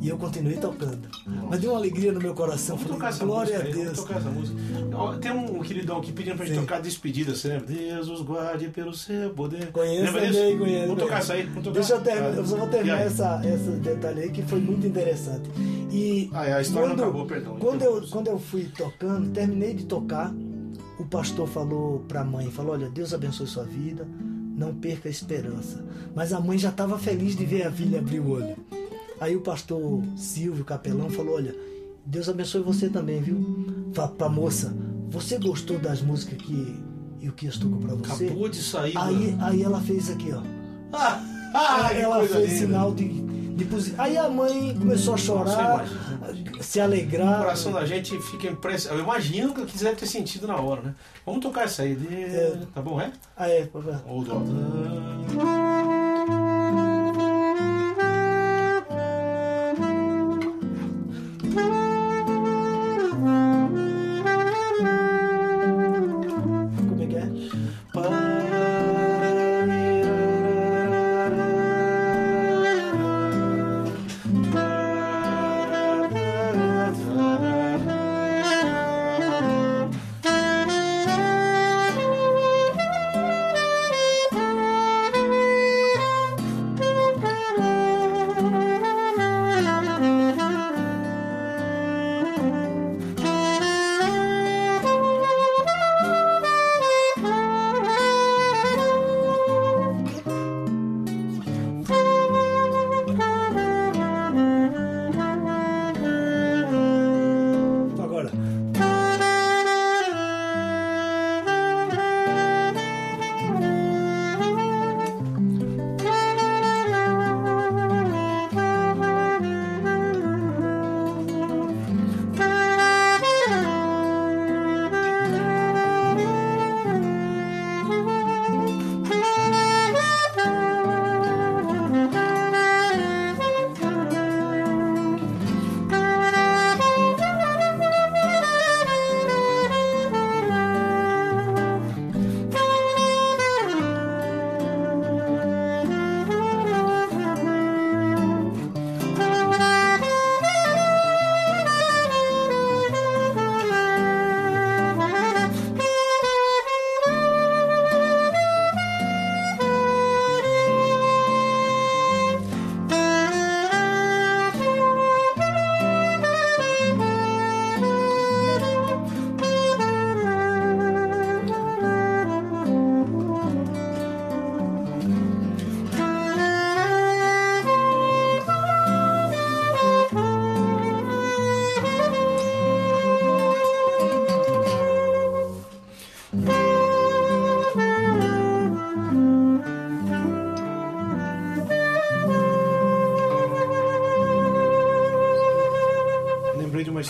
[0.00, 1.08] E eu continuei tocando.
[1.48, 2.76] Mas deu uma alegria no meu coração.
[2.76, 3.84] Vamos tocar essa Glória música a Deus.
[3.84, 4.58] Vamos tocar essa música.
[5.20, 6.60] Tem um queridão aqui pedindo pra gente Sim.
[6.62, 7.66] tocar despedida, você lembra?
[7.66, 9.70] Deus os guarde pelo seu poder.
[9.72, 10.86] Conheço lembra também, conheço.
[10.86, 11.42] Vamos tocar isso aí.
[11.42, 11.74] Vamos tocar.
[11.74, 15.50] Deixa eu terminar, eu só vou terminar essa, esse detalhe aí que foi muito interessante.
[15.90, 17.56] E ah, é, a história quando, não acabou, perdão.
[17.58, 20.34] Quando eu, quando eu fui tocando, terminei de tocar,
[20.98, 24.06] o pastor falou para a mãe, falou, olha, Deus abençoe sua vida,
[24.56, 25.84] não perca a esperança.
[26.14, 28.56] Mas a mãe já estava feliz de ver a filha abrir o olho.
[29.20, 31.54] Aí o pastor Silvio, capelão, falou, olha,
[32.04, 33.90] Deus abençoe você também, viu?
[33.92, 34.74] Fala pra moça,
[35.08, 36.84] você gostou das músicas que
[37.22, 38.26] eu que tocou para você?
[38.26, 38.96] Acabou de sair.
[38.96, 40.42] Aí, aí ela fez aqui, ó.
[41.58, 42.66] Ah, ah, ela fez linda.
[42.66, 45.86] sinal de, de Aí a mãe começou a chorar,
[46.60, 47.40] se alegrar.
[47.40, 49.00] O coração da gente fica impressionado.
[49.00, 50.94] Eu imagino que quiser ter sentido na hora, né?
[51.24, 51.94] Vamos tocar essa aí.
[51.94, 52.14] De...
[52.14, 52.58] É.
[52.74, 53.10] Tá bom, é?
[53.36, 53.68] Ah, é.
[54.06, 54.32] Ou do...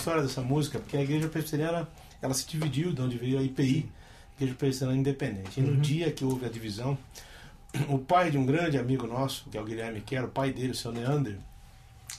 [0.07, 1.85] história dessa música, porque a igreja presbiteriana
[2.21, 3.91] ela se dividiu de onde veio a IPI,
[4.37, 5.59] Igreja Presbiteriana Independente.
[5.59, 5.81] E no uhum.
[5.81, 6.97] dia que houve a divisão,
[7.89, 10.53] o pai de um grande amigo nosso, que é o Guilherme que era o pai
[10.53, 11.37] dele, o seu Neander,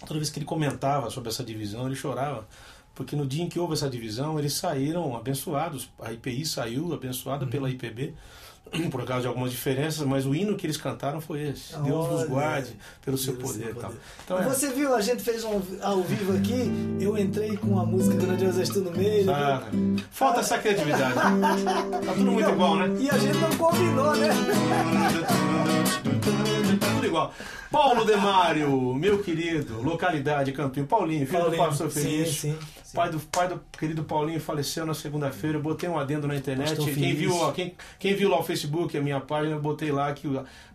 [0.01, 2.47] toda vez que ele comentava sobre essa divisão, ele chorava,
[2.95, 7.47] porque no dia em que houve essa divisão, eles saíram abençoados, a IPI saiu abençoada
[7.47, 7.51] uhum.
[7.51, 8.14] pela IPB,
[8.90, 11.74] por causa de algumas diferenças, mas o hino que eles cantaram foi esse.
[11.74, 13.74] Olha, Deus nos guarde pelo Deus seu poder.
[13.74, 13.92] Tal.
[14.24, 14.44] Então, é.
[14.44, 18.36] Você viu, a gente fez um ao vivo aqui, eu entrei com a música do
[18.36, 19.26] Deus Estou no meio.
[19.26, 19.62] Tá.
[20.10, 21.14] Falta essa criatividade.
[21.14, 22.96] tá tudo muito igual, né?
[23.00, 24.28] E a gente não combinou, né?
[26.80, 27.32] tá tudo igual.
[27.70, 30.86] Paulo Demário, meu querido, localidade Campinho.
[30.86, 32.28] Paulinho, filho Paulinho, do pastor Feliz.
[32.28, 32.58] Sim, sim.
[32.95, 35.59] Pai do, pai do querido Paulinho faleceu na segunda-feira.
[35.59, 36.76] Eu botei um adendo na internet.
[36.76, 40.28] quem viu, quem, quem viu lá o Facebook, a minha página, eu botei lá que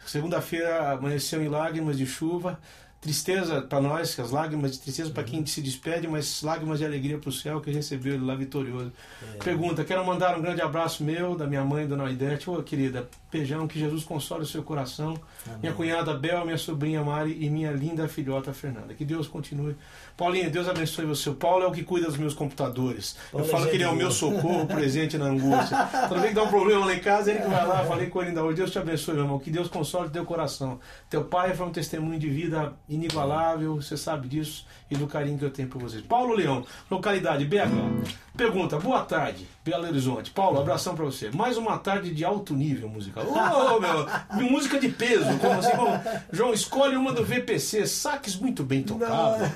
[0.06, 2.60] segunda-feira amanheceu em lágrimas de chuva.
[3.02, 7.18] Tristeza para nós, as lágrimas de tristeza para quem se despede, mas lágrimas de alegria
[7.18, 8.94] para o céu que recebeu ele lá vitorioso.
[9.22, 9.44] É.
[9.44, 12.50] Pergunta: quero mandar um grande abraço meu, da minha mãe, Dona Aidete.
[12.50, 15.20] Ô, querida, beijão, que Jesus console o seu coração.
[15.46, 15.60] Amém.
[15.62, 18.94] Minha cunhada Bel, minha sobrinha Mari e minha linda filhota Fernanda.
[18.94, 19.76] Que Deus continue
[20.16, 21.30] Paulinho, Deus abençoe você.
[21.32, 23.18] O Paulo é o que cuida dos meus computadores.
[23.32, 25.76] Paulo eu falo é que ele é o meu socorro presente na angústia.
[26.08, 28.20] Toda vez que dá um problema lá em casa, ele que vai lá, falei com
[28.20, 28.58] ele ainda hoje.
[28.58, 29.40] Deus te abençoe, meu irmão.
[29.40, 30.80] Que Deus console teu coração.
[31.10, 35.46] Teu pai foi um testemunho de vida inigualável, você sabe disso, e do carinho que
[35.46, 36.04] eu tenho por vocês.
[36.04, 38.33] Paulo Leão, localidade BH.
[38.36, 40.32] Pergunta, boa tarde, Belo Horizonte.
[40.32, 41.30] Paulo, abração pra você.
[41.30, 43.24] Mais uma tarde de alto nível musical.
[43.28, 45.38] Ô, oh, meu, música de peso.
[45.38, 45.70] Como assim?
[45.76, 45.92] Como...
[46.32, 49.48] João, escolhe uma do VPC, saques muito bem tocados.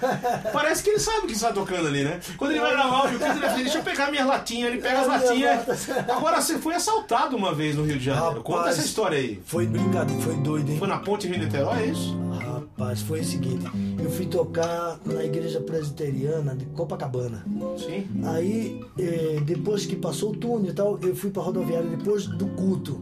[0.53, 2.19] Parece que ele sabe o que está tocando ali, né?
[2.38, 4.99] Quando ele vai gravar o ele vai dizer, deixa eu pegar minhas latinhas, ele pega
[4.99, 5.89] as latinhas.
[6.07, 8.28] Agora, você foi assaltado uma vez no Rio de Janeiro.
[8.28, 9.41] Rapaz, Conta essa história aí.
[9.43, 10.78] Foi brincadeira, foi doido, hein?
[10.78, 12.15] Foi na ponte Rio-Niterói, é isso?
[12.39, 13.65] Rapaz, foi o seguinte
[14.07, 17.45] eu fui tocar na igreja presbiteriana de Copacabana.
[17.78, 18.07] Sim.
[18.23, 18.66] Aí,
[18.97, 22.99] eh, depois que passou o túnel e tal, eu fui pra rodoviária depois do culto.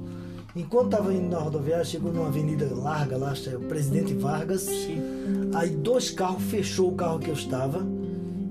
[0.55, 4.61] Enquanto tava indo na rodoviária, chegou numa avenida larga lá, é o Presidente Vargas.
[4.61, 5.01] Sim.
[5.53, 7.85] Aí dois carros fechou o carro que eu estava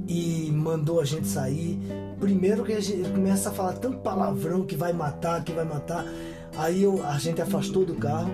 [0.06, 1.78] e mandou a gente sair.
[2.20, 6.04] Primeiro que a gente começa a falar tanto palavrão que vai matar, que vai matar.
[6.56, 8.30] Aí eu- a gente afastou do carro.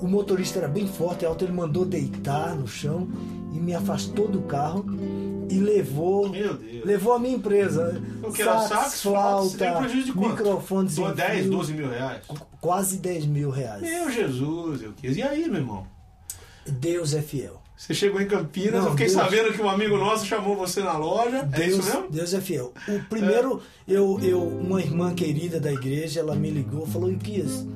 [0.00, 3.06] O motorista era bem forte, alto, ele mandou deitar no chão
[3.52, 4.84] e me afastou do carro
[5.50, 6.84] e levou Meu Deus.
[6.84, 8.00] levou a minha empresa.
[8.22, 9.80] O que era sax, flauta,
[10.14, 12.22] microfones sem 10, fio, 12 mil reais.
[12.60, 13.82] quase 10 mil reais.
[13.82, 15.16] Meu Jesus, eu quis.
[15.16, 15.86] E aí, meu irmão?
[16.66, 17.60] Deus é fiel.
[17.76, 20.82] Você chegou em Campinas, Não, eu fiquei Deus- sabendo que um amigo nosso chamou você
[20.82, 21.38] na loja.
[21.38, 22.10] é Deus, isso mesmo?
[22.10, 22.74] Deus é fiel.
[22.86, 27.66] O primeiro, eu, eu, uma irmã querida da igreja, ela me ligou, falou, Iquias,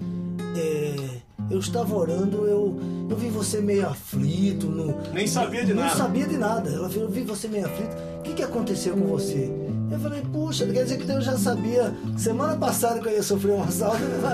[0.54, 1.20] é,
[1.50, 2.76] eu estava orando, eu,
[3.08, 4.66] eu vi você meio aflito.
[4.66, 5.96] No, Nem sabia de não nada.
[5.96, 6.70] sabia de nada.
[6.70, 7.94] Ela falou, eu vi você meio aflito.
[8.18, 9.50] O que, que aconteceu com você?
[9.90, 13.52] Eu falei, puxa, quer dizer que eu já sabia semana passada que eu ia sofrer
[13.52, 13.98] um assalto.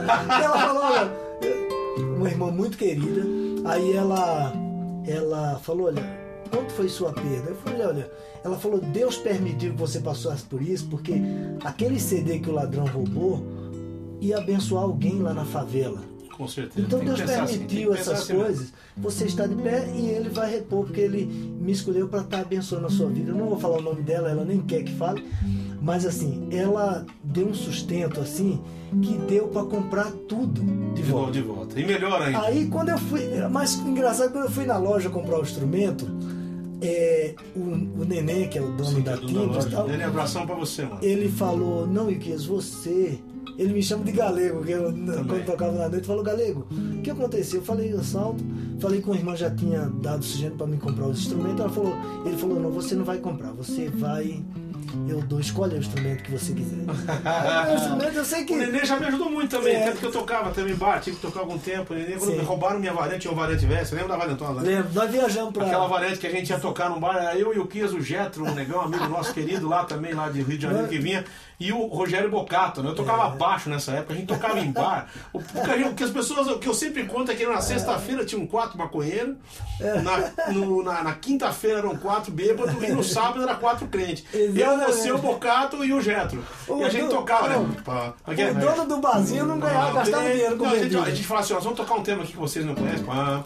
[0.43, 1.11] ela falou, olha,
[2.17, 3.23] uma irmã muito querida.
[3.65, 4.53] Aí ela,
[5.07, 6.03] ela falou, olha,
[6.51, 7.51] quanto foi sua perda?
[7.51, 8.11] Eu falei, olha,
[8.45, 11.15] ela falou, Deus permitiu que você passasse por isso, porque
[11.65, 13.45] aquele CD que o ladrão roubou
[14.21, 16.01] ia abençoar alguém lá na favela.
[16.41, 16.86] Com certeza.
[16.86, 18.47] Então Deus assim, permitiu pensar essas assim mesmo.
[18.47, 18.72] coisas.
[18.97, 22.86] Você está de pé e Ele vai repor, porque Ele me escolheu para estar abençoando
[22.86, 23.30] a sua vida.
[23.30, 25.22] Eu não vou falar o nome dela, ela nem quer que fale,
[25.82, 28.59] mas assim, ela deu um sustento assim
[29.03, 30.62] que deu para comprar tudo
[30.95, 31.78] de De volta, de volta.
[31.78, 32.41] E melhor ainda.
[32.41, 33.20] Aí quando eu fui,
[33.51, 36.09] mais engraçado quando eu fui na loja comprar o instrumento,
[36.80, 40.55] é, o, o neném que é o dono Sim, da é Timbres Dele, abração pra
[40.55, 41.01] você, mano.
[41.03, 43.18] ele falou, não, Iquias, você.
[43.61, 47.11] Ele me chama de galego, porque eu, quando tocava na noite, falou, galego, o que
[47.11, 47.61] aconteceu?
[47.61, 48.43] Eu falei, assalto.
[48.81, 51.61] Falei que a irmã já tinha dado oxigênio para me comprar os instrumentos.
[51.61, 51.95] Ela falou,
[52.25, 54.43] ele falou, não, você não vai comprar, você vai.
[55.07, 56.79] Eu dou, escolhe o instrumento que você quiser.
[57.71, 58.55] O instrumento eu sei que.
[58.55, 59.85] O Nenê já me ajudou muito também, É.
[59.85, 61.93] tanto que eu tocava também em bar, tive que tocar algum tempo.
[61.95, 64.63] Nenê, quando roubaram minha variante, tinha um variante velho, você lembra da variantona?
[64.63, 64.69] né?
[64.77, 65.67] Lembro, nós viajamos pra.
[65.67, 68.45] Aquela variante que a gente ia tocar num bar, eu e o Kias, o Getro,
[68.45, 71.25] um negão, amigo nosso querido lá também, lá de Rio de Janeiro, que vinha,
[71.61, 72.89] e o Rogério Bocato, né?
[72.91, 73.37] Eu tocava É.
[73.37, 75.07] baixo nessa época, a gente tocava em bar.
[75.33, 78.47] O, o, que as pessoas, o que eu sempre conto é que na sexta-feira tinham
[78.47, 79.37] quatro maconheiros,
[80.03, 84.25] na, no- na, na quinta-feira eram quatro bêbados, e no sábado era quatro crentes.
[84.33, 86.43] Eu, você, o Bocato e o Getro.
[86.67, 87.77] O E a gente do- tocava, não, né?
[87.85, 91.27] Pá, O dono do barzinho não ganhava, gastava dinheiro com não, a, gente, a gente
[91.27, 93.05] fala assim, ó, vamos tocar um tema aqui que vocês não conhecem.
[93.05, 93.43] Pá,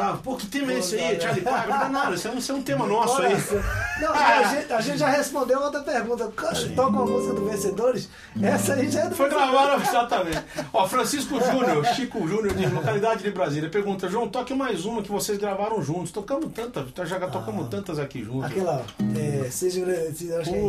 [0.00, 0.22] adoravam.
[0.22, 1.20] Pô, que tema é esse aí?
[1.20, 1.68] Charlie Parker?
[1.90, 3.34] Não, não, isso é um, isso é um tema nosso aí.
[4.00, 6.32] Não, a, gente, a gente já respondeu outra pergunta.
[6.74, 8.08] Toca a música do Vencedores?
[8.42, 10.42] Essa aí já é do Foi gravado exatamente.
[10.72, 15.10] Ó, Francisco Júnior, Chico Júnior, de localidade de Brasília, pergunta: João, toque mais uma que
[15.10, 16.10] vocês gravaram juntos.
[16.12, 18.50] Tocamos tantas, já tocamos tantas aqui juntos.
[18.50, 18.84] Aquela,
[19.16, 19.84] é, seja,
[20.14, 20.60] se- acho que é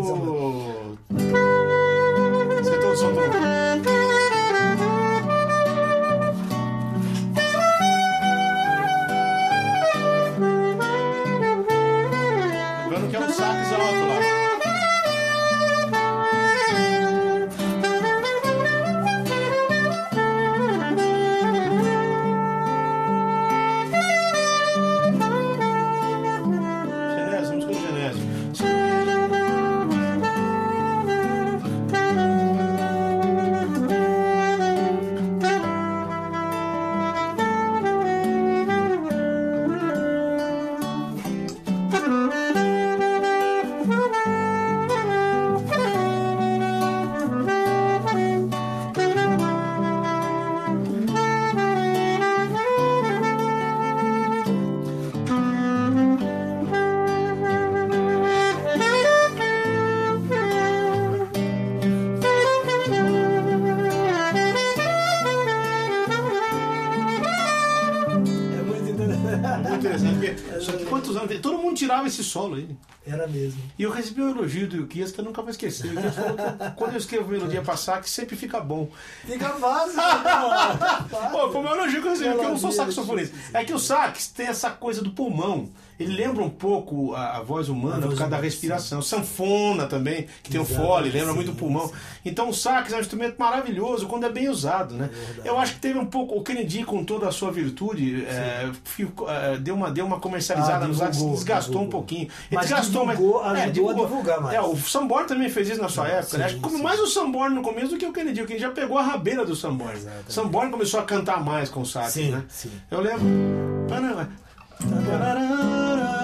[72.32, 72.76] solo aí.
[73.06, 73.62] Era mesmo.
[73.78, 75.88] E eu recebi um elogio do Yukias que eu nunca vou esquecer.
[75.88, 78.90] O Yukias falou que quando eu escrevo melodia pra sax, sempre fica bom.
[79.26, 79.96] Fica fácil.
[79.98, 81.30] né?
[81.32, 83.36] Pô, foi um elogio que eu recebi, porque eu não sou saxofonista.
[83.54, 85.70] É que o sax tem essa coisa do pulmão.
[86.02, 89.02] Ele lembra um pouco a, a voz humana A voz por causa da respiração.
[89.02, 91.88] Sanfona também, que tem o Exato, fole, lembra sim, muito o pulmão.
[91.88, 91.94] sim.
[92.26, 95.10] Então o sax é um instrumento maravilhoso quando é bem usado, né?
[95.14, 95.48] verdade.
[95.48, 96.36] eu acho que teve um pouco.
[96.38, 100.86] O Kennedy, com toda a sua virtude, é, ficou- é, deu, uma, deu uma comercializada
[100.86, 101.92] Ah, no sax, divulgou, desgastou um divulgou.
[102.02, 102.22] pouquinho.
[102.24, 103.60] Ele Mas desgastou, divulgou, mas.
[103.64, 104.56] ajudou a divulgar mais.
[104.56, 106.46] É, o Samborn também fez isso na sua época, né?
[106.46, 106.82] Acho que sim.
[106.84, 108.42] mais o Samborn no começo do que o Kennedy.
[108.42, 109.94] O Kennedy já pegou a rabeira do Samborn.
[109.98, 110.72] Exatamente.
[110.72, 112.44] Começou a cantar mais com o sax, Sim, né?
[112.50, 112.72] sim.
[112.90, 113.26] Eu lembro.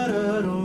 [0.08, 0.38] Panamá.
[0.38, 0.57] Isso é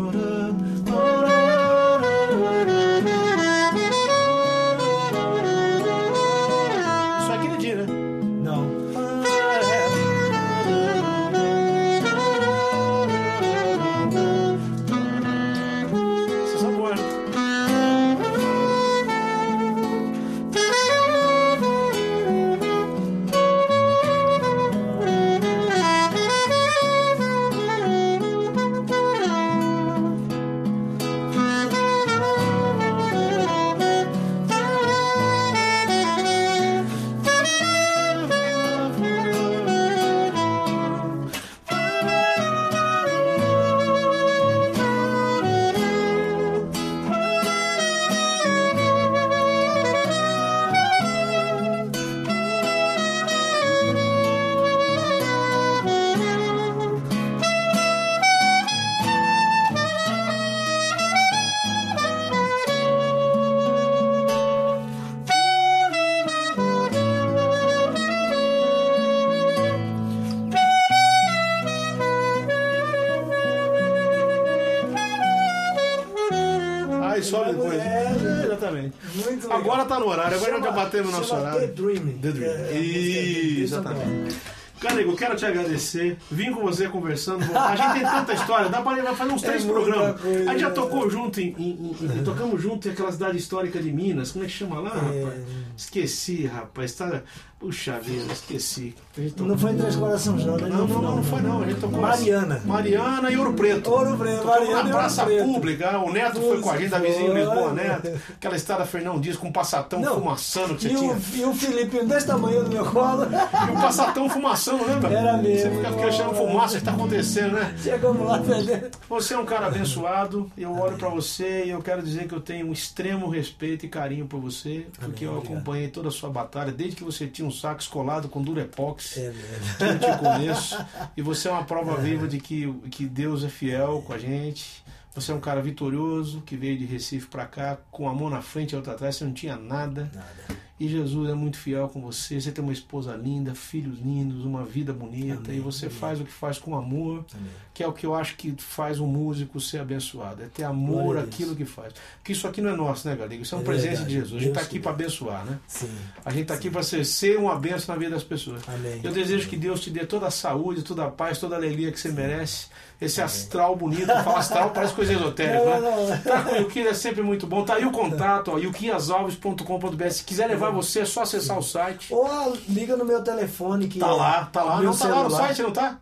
[79.93, 81.61] tá no horário, agora já batemos no nosso horário.
[81.61, 82.19] The Dream.
[82.21, 82.51] The Dream.
[82.51, 84.37] É, é Jason exatamente.
[84.85, 86.17] Eu quero te agradecer.
[86.31, 87.45] Vim com você conversando.
[87.57, 90.21] A gente tem tanta história, dá pra vai fazer uns É três muita programas.
[90.21, 93.39] coisa, a gente já tocou junto em, em- em- em- tocamos junto em aquela cidade
[93.39, 94.33] histórica de Minas.
[94.33, 95.21] Como é que chama lá, É.
[95.25, 95.41] rapaz?
[95.77, 96.93] Esqueci, rapaz.
[96.95, 97.23] Tá...
[97.59, 98.93] Puxa vida, esqueci.
[99.37, 100.69] Tocou- Não foi em Três Corações, não, né?
[100.69, 101.63] Não, não, não, não foi não.
[101.63, 102.61] A gente tocou Mariana.
[102.65, 103.89] Mariana e Ouro Preto.
[103.89, 105.25] Ouro Preto, Mariana na Praça.
[105.25, 105.97] Pública.
[106.01, 107.33] O Neto foi com a gente, da vizinha.
[107.33, 108.21] Lisboa Neto.
[108.35, 110.15] Aquela estrada Fernão Dias com um passatão Não.
[110.17, 111.13] fumaçando que você E tinha.
[111.13, 113.29] o, e o Felipe desse tamanho no meu colo.
[113.31, 115.13] E um passatão fumaçando, lembra?
[115.13, 115.71] Era mesmo.
[115.71, 117.75] Você fica queixando fumaça, o que tá acontecendo, né?
[117.83, 118.91] Chegamos lá, perdendo.
[119.09, 122.41] Você é um cara abençoado, eu olho pra você e eu quero dizer que eu
[122.41, 125.53] tenho um extremo respeito e carinho por você, porque eu obrigado.
[125.55, 129.33] acompanhei toda a sua batalha, desde que você tinha um saco colado com Durepox, É
[129.79, 130.79] que eu te conheço,
[131.17, 134.83] e você é uma prova viva de que, que Deus é fiel com a gente.
[135.15, 138.41] Você é um cara vitorioso que veio de Recife pra cá com a mão na
[138.41, 140.11] frente e a outra atrás, você não tinha nada.
[140.15, 140.62] Nada.
[140.83, 142.41] E Jesus é muito fiel com você.
[142.41, 145.43] Você tem uma esposa linda, filhos lindos, uma vida bonita.
[145.51, 145.97] Amém, e você amém.
[145.97, 147.47] faz o que faz com amor, Amém.
[147.73, 150.43] que é o que eu acho que faz um músico ser abençoado.
[150.43, 151.35] É ter amor Glória a Deus.
[151.37, 151.95] àquilo que faz.
[152.19, 153.45] Porque isso aqui não é nosso, né, Galigo?
[153.45, 154.09] Isso é um É presente verdade.
[154.09, 154.35] de Jesus.
[154.35, 155.59] A gente está aqui para abençoar, né?
[155.69, 155.89] Sim.
[156.25, 158.61] A gente está aqui para ser, ser uma benção na vida das pessoas.
[159.05, 161.93] Eu desejo que Deus te dê toda a saúde, toda a paz, toda a alegria
[161.93, 162.67] que você merece.
[163.05, 165.81] Esse astral bonito, fala astral, parece coisa esotérica, Não, né?
[165.81, 166.19] não, não.
[166.19, 167.65] Tá com o Yuki é sempre muito bom.
[167.65, 170.09] Tá aí o contato, ó, yukiasalves.com.br.
[170.11, 172.13] Se quiser levar você, é só acessar o site.
[172.13, 174.81] Ou ah, liga no meu telefone que Tá lá, tá lá.
[174.81, 175.47] Não tá lá no celular.
[175.49, 175.99] site, não tá?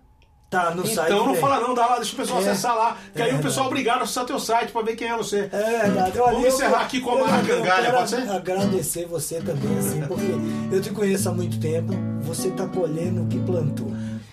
[0.51, 1.11] Tá no então site.
[1.13, 1.37] não tem.
[1.37, 2.51] fala não, dá lá, deixa o pessoal É.
[2.51, 2.97] acessar lá.
[3.15, 5.17] Que É aí o pessoal é obrigado a acessar teu site pra ver quem é
[5.17, 5.49] você.
[5.53, 6.19] É verdade.
[6.19, 8.29] Olha, Vamos eu- encerrar aqui com a eu- Maracangalha, eu pode ser?
[8.31, 10.27] agradecer você também, assim, porque
[10.75, 11.93] eu te conheço há muito tempo.
[12.23, 13.90] Você tá colhendo o que plantou.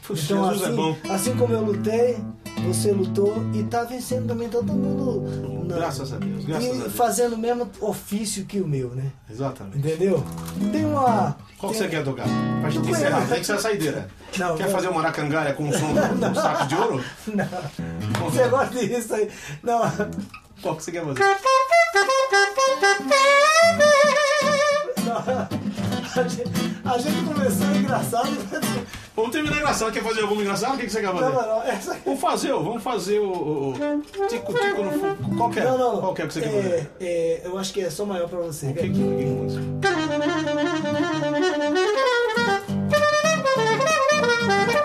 [0.10, 0.96] Então, Jesus é assim, bom.
[1.10, 2.18] assim como eu lutei,
[2.66, 5.66] você lutou e tá vencendo também todo mundo.
[5.68, 6.94] na- Graças a Deus, graças e a Deus.
[6.94, 9.12] fazendo o mesmo ofício que o meu, né?
[9.30, 9.78] Exatamente.
[9.80, 10.24] Entendeu?
[10.72, 11.36] Tem uma.
[11.58, 12.26] Qual que tem- você quer tocar?
[12.62, 14.08] Pra gente encerrar, tem que ser a saideira.
[14.38, 14.72] Não, quer não.
[14.72, 17.04] fazer uma maracangalha com um som de um saco de ouro?
[17.28, 18.30] Não.
[18.32, 19.30] Você gosta disso aí?
[19.62, 19.82] Não.
[20.62, 21.20] Qual que você quer fazer?
[25.06, 25.48] não.
[26.24, 26.44] A gente,
[26.86, 28.30] a gente começou engraçado.
[29.18, 29.92] Vamos terminar engraçado.
[29.92, 30.76] Quer fazer alguma engraçada?
[30.76, 31.26] O que que você quer fazer?
[31.26, 31.64] Não, não, não.
[31.64, 31.98] Essa.
[32.06, 33.32] Vamos fazer, ó, vamos fazer o.
[33.32, 35.36] o, o tico-tico no fogo.
[35.36, 35.64] Qual que é?
[35.64, 36.00] Não, não.
[36.00, 36.92] Qual que é que você quer fazer?
[37.00, 38.68] é, é, eu acho que é só maior pra você.
[38.68, 39.64] O que que, que música?
[44.68, 44.77] Feira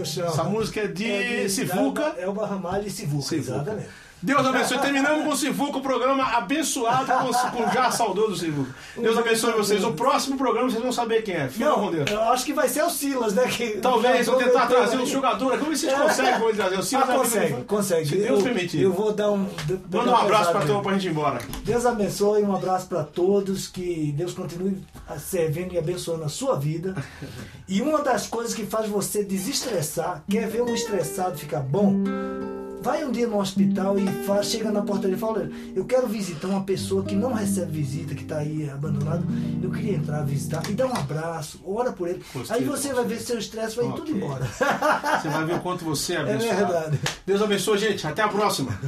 [0.00, 2.14] Essa música é de Sivuca.
[2.18, 3.52] É o Barramalho e Sivuca, Sivuca.
[3.54, 3.88] exatamente.
[4.22, 4.78] Deus abençoe.
[4.78, 8.74] Terminamos com o Sivuca, o programa abençoado com, com já saudoso Sivuca.
[8.96, 9.84] Deus abençoe vocês.
[9.84, 11.48] O próximo programa vocês vão saber quem é.
[11.48, 12.10] Fica com Deus.
[12.10, 13.46] eu acho que vai ser o Silas, né?
[13.46, 15.06] Que, Talvez, vou tentar trazer um aí.
[15.06, 15.58] jogador aqui.
[15.64, 17.06] Vamos ver se a gente consegue vou trazer o Ah, Silas.
[17.10, 18.08] consegue, consegue.
[18.08, 18.82] Se Deus eu, permitir.
[18.82, 19.46] Eu vou dar um.
[19.92, 21.38] Manda um abraço pra, tua, pra gente ir embora.
[21.64, 24.82] Deus abençoe, um abraço para todos, que Deus continue
[25.18, 26.94] servindo e abençoando a sua vida.
[27.68, 31.94] E uma das coisas que faz você desestressar, quer ver um estressado ficar bom?
[32.82, 34.04] Vai um dia no hospital e
[34.44, 38.14] chega na portaria e fala, olha, eu quero visitar uma pessoa que não recebe visita,
[38.14, 39.24] que está aí abandonado.
[39.60, 42.22] Eu queria entrar visitar e dar um abraço, ora por ele.
[42.32, 43.96] Gostei aí você vai ver seu estresse vai Ok.
[44.04, 44.44] tudo embora.
[44.46, 46.56] Você vai ver o quanto você é É abençoado.
[46.56, 47.00] verdade.
[47.26, 48.06] Deus abençoe, gente.
[48.06, 48.78] Até a próxima.